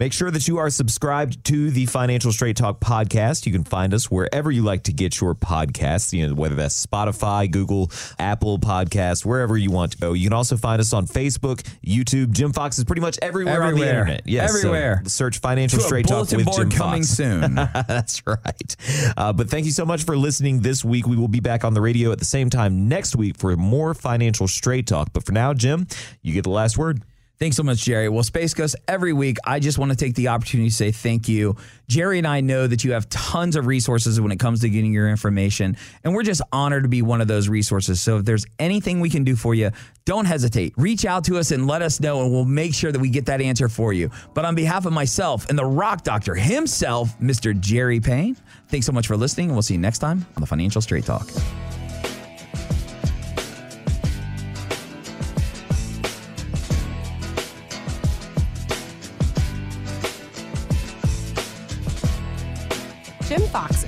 Make 0.00 0.14
sure 0.14 0.30
that 0.30 0.48
you 0.48 0.56
are 0.56 0.70
subscribed 0.70 1.44
to 1.44 1.70
the 1.70 1.84
Financial 1.84 2.32
Straight 2.32 2.56
Talk 2.56 2.80
podcast. 2.80 3.44
You 3.44 3.52
can 3.52 3.64
find 3.64 3.92
us 3.92 4.10
wherever 4.10 4.50
you 4.50 4.62
like 4.62 4.84
to 4.84 4.92
get 4.94 5.20
your 5.20 5.34
podcasts, 5.34 6.14
you 6.14 6.26
know, 6.26 6.32
whether 6.34 6.54
that's 6.54 6.86
Spotify, 6.86 7.50
Google, 7.50 7.90
Apple 8.18 8.58
Podcasts, 8.58 9.22
wherever 9.22 9.58
you 9.58 9.70
want 9.70 9.92
to 9.92 9.98
go. 9.98 10.14
You 10.14 10.30
can 10.30 10.32
also 10.32 10.56
find 10.56 10.80
us 10.80 10.94
on 10.94 11.06
Facebook, 11.06 11.60
YouTube. 11.84 12.30
Jim 12.32 12.54
Fox 12.54 12.78
is 12.78 12.84
pretty 12.84 13.02
much 13.02 13.18
everywhere, 13.20 13.62
on 13.62 13.74
the 13.74 13.86
internet. 13.86 14.22
Yes, 14.24 14.52
so 14.52 14.56
Everywhere. 14.72 15.02
search 15.04 15.40
Financial 15.40 15.78
To 15.78 15.84
Straight 15.84 16.06
Talk 16.06 16.30
with 16.30 16.50
Jim 16.56 16.70
coming 16.70 17.02
Fox. 17.02 17.10
soon. 17.10 17.54
That's 17.86 18.26
right. 18.26 18.76
Uh, 19.14 19.34
but 19.34 19.50
thank 19.50 19.66
you 19.66 19.72
so 19.72 19.84
much 19.84 20.04
for 20.04 20.16
listening 20.16 20.60
this 20.60 20.82
week. 20.82 21.06
We 21.06 21.18
will 21.18 21.28
be 21.28 21.40
back 21.40 21.64
on 21.64 21.74
the 21.74 21.82
radio 21.82 22.12
at 22.12 22.18
the 22.18 22.24
same 22.24 22.48
time 22.48 22.88
next 22.88 23.14
week 23.14 23.41
for 23.42 23.56
more 23.56 23.92
financial 23.92 24.46
straight 24.46 24.86
talk. 24.86 25.12
But 25.12 25.26
for 25.26 25.32
now, 25.32 25.52
Jim, 25.52 25.88
you 26.22 26.32
get 26.32 26.44
the 26.44 26.50
last 26.50 26.78
word. 26.78 27.02
Thanks 27.40 27.56
so 27.56 27.64
much, 27.64 27.78
Jerry. 27.78 28.08
Well, 28.08 28.22
Space 28.22 28.54
Coast, 28.54 28.76
every 28.86 29.12
week, 29.12 29.36
I 29.44 29.58
just 29.58 29.76
want 29.76 29.90
to 29.90 29.96
take 29.96 30.14
the 30.14 30.28
opportunity 30.28 30.70
to 30.70 30.76
say 30.76 30.92
thank 30.92 31.28
you. 31.28 31.56
Jerry 31.88 32.18
and 32.18 32.26
I 32.26 32.40
know 32.40 32.68
that 32.68 32.84
you 32.84 32.92
have 32.92 33.08
tons 33.08 33.56
of 33.56 33.66
resources 33.66 34.20
when 34.20 34.30
it 34.30 34.38
comes 34.38 34.60
to 34.60 34.68
getting 34.68 34.92
your 34.92 35.08
information, 35.08 35.76
and 36.04 36.14
we're 36.14 36.22
just 36.22 36.40
honored 36.52 36.84
to 36.84 36.88
be 36.88 37.02
one 37.02 37.20
of 37.20 37.26
those 37.26 37.48
resources. 37.48 38.00
So 38.00 38.18
if 38.18 38.24
there's 38.24 38.46
anything 38.60 39.00
we 39.00 39.10
can 39.10 39.24
do 39.24 39.34
for 39.34 39.56
you, 39.56 39.72
don't 40.04 40.26
hesitate. 40.26 40.72
Reach 40.76 41.04
out 41.04 41.24
to 41.24 41.36
us 41.36 41.50
and 41.50 41.66
let 41.66 41.82
us 41.82 41.98
know, 41.98 42.22
and 42.22 42.30
we'll 42.30 42.44
make 42.44 42.74
sure 42.74 42.92
that 42.92 43.00
we 43.00 43.08
get 43.08 43.26
that 43.26 43.40
answer 43.40 43.68
for 43.68 43.92
you. 43.92 44.08
But 44.34 44.44
on 44.44 44.54
behalf 44.54 44.86
of 44.86 44.92
myself 44.92 45.48
and 45.48 45.58
the 45.58 45.66
rock 45.66 46.04
doctor 46.04 46.36
himself, 46.36 47.18
Mr. 47.18 47.58
Jerry 47.58 47.98
Payne, 47.98 48.36
thanks 48.68 48.86
so 48.86 48.92
much 48.92 49.08
for 49.08 49.16
listening, 49.16 49.48
and 49.48 49.56
we'll 49.56 49.62
see 49.62 49.74
you 49.74 49.80
next 49.80 49.98
time 49.98 50.24
on 50.36 50.42
the 50.42 50.46
Financial 50.46 50.80
Straight 50.80 51.06
Talk. 51.06 51.28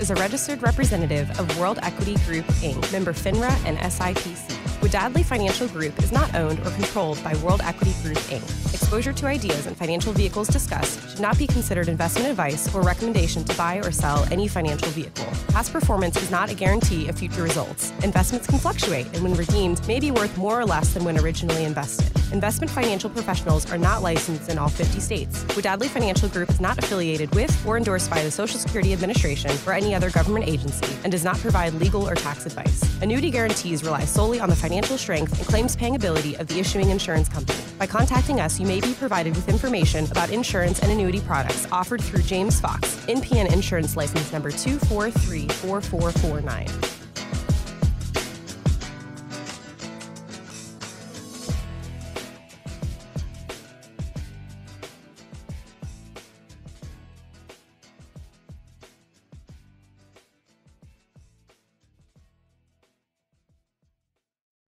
Is 0.05 0.11
a 0.11 0.15
registered 0.17 0.63
representative 0.63 1.31
of 1.41 1.59
World 1.59 1.79
Equity 1.81 2.17
Group, 2.27 2.45
Inc., 2.61 2.93
member 2.93 3.15
FINRA 3.15 3.51
and 3.65 3.79
SIPC. 3.79 4.51
Wadadley 4.83 5.25
Financial 5.25 5.67
Group 5.67 5.99
is 6.03 6.13
not 6.13 6.35
owned 6.35 6.59
or 6.59 6.71
controlled 6.73 7.25
by 7.25 7.35
World 7.37 7.63
Equity 7.65 7.95
Group, 8.03 8.19
Inc. 8.29 8.75
Exposure 8.75 9.15
to 9.15 9.27
ideas 9.27 9.65
and 9.67 9.75
financial 9.75 10.13
vehicles 10.13 10.49
discussed 10.49 11.01
should 11.09 11.21
not 11.21 11.39
be 11.39 11.47
considered 11.47 11.89
investment 11.89 12.29
advice 12.29 12.75
or 12.75 12.83
recommendation 12.83 13.45
to 13.45 13.57
buy 13.57 13.77
or 13.77 13.91
sell 13.91 14.25
any 14.31 14.47
financial 14.47 14.89
vehicle. 14.89 15.25
Past 15.49 15.73
performance 15.73 16.21
is 16.21 16.31
not 16.31 16.51
a 16.51 16.55
guarantee 16.55 17.09
of 17.09 17.19
future 17.19 17.43
results. 17.43 17.91
Investments 18.03 18.47
can 18.47 18.59
fluctuate 18.59 19.07
and, 19.15 19.23
when 19.23 19.33
redeemed, 19.33 19.89
may 19.89 20.01
be 20.01 20.11
worth 20.11 20.37
more 20.37 20.61
or 20.61 20.67
less 20.67 20.93
than 20.93 21.05
when 21.05 21.19
originally 21.19 21.65
invested. 21.65 22.15
Investment 22.33 22.71
financial 22.71 23.11
professionals 23.11 23.71
are 23.71 23.79
not 23.79 24.03
licensed 24.03 24.51
in 24.51 24.59
all 24.59 24.69
50 24.69 24.99
states. 25.01 25.45
Wadadley 25.45 25.89
Financial 25.89 26.29
Group 26.29 26.51
is 26.51 26.61
not 26.61 26.79
affiliated 26.79 27.33
with 27.35 27.67
or 27.67 27.77
endorsed 27.77 28.11
by 28.11 28.23
the 28.23 28.31
Social 28.31 28.59
Security 28.59 28.93
Administration 28.93 29.51
or 29.67 29.73
any 29.73 29.95
other 29.95 30.11
government 30.11 30.47
agency 30.47 30.87
and 31.05 31.13
does 31.13 31.25
not 31.25 31.39
provide 31.39 31.75
legal 31.75 32.09
or 32.09 32.15
tax 32.15 32.47
advice. 32.47 32.83
Annuity 33.03 33.31
guarantees 33.31 33.85
rely 33.85 34.05
solely 34.05 34.41
on 34.41 34.49
the 34.49 34.57
financial 34.57 34.97
strength 34.99 35.39
and 35.39 35.47
claims 35.47 35.77
paying 35.77 35.95
ability 35.97 36.37
of 36.37 36.47
the 36.49 36.59
issuing 36.59 36.91
insurance 36.91 37.29
company. 37.29 37.59
By 37.79 37.87
contacting 37.87 38.41
us, 38.41 38.61
you 38.61 38.67
may 38.67 38.81
be 38.81 38.95
provided 38.95 39.37
with 39.37 39.49
information 39.49 40.11
about 40.11 40.31
insurance 40.31 40.81
and 40.81 40.91
annuity 40.91 41.21
products 41.21 41.69
offered 41.71 42.03
through 42.03 42.23
James 42.23 42.61
Fox, 42.61 42.97
NPN 43.07 43.53
Insurance 43.53 43.97
License 43.97 44.33
Number 44.33 44.51
2434449. 44.51 46.94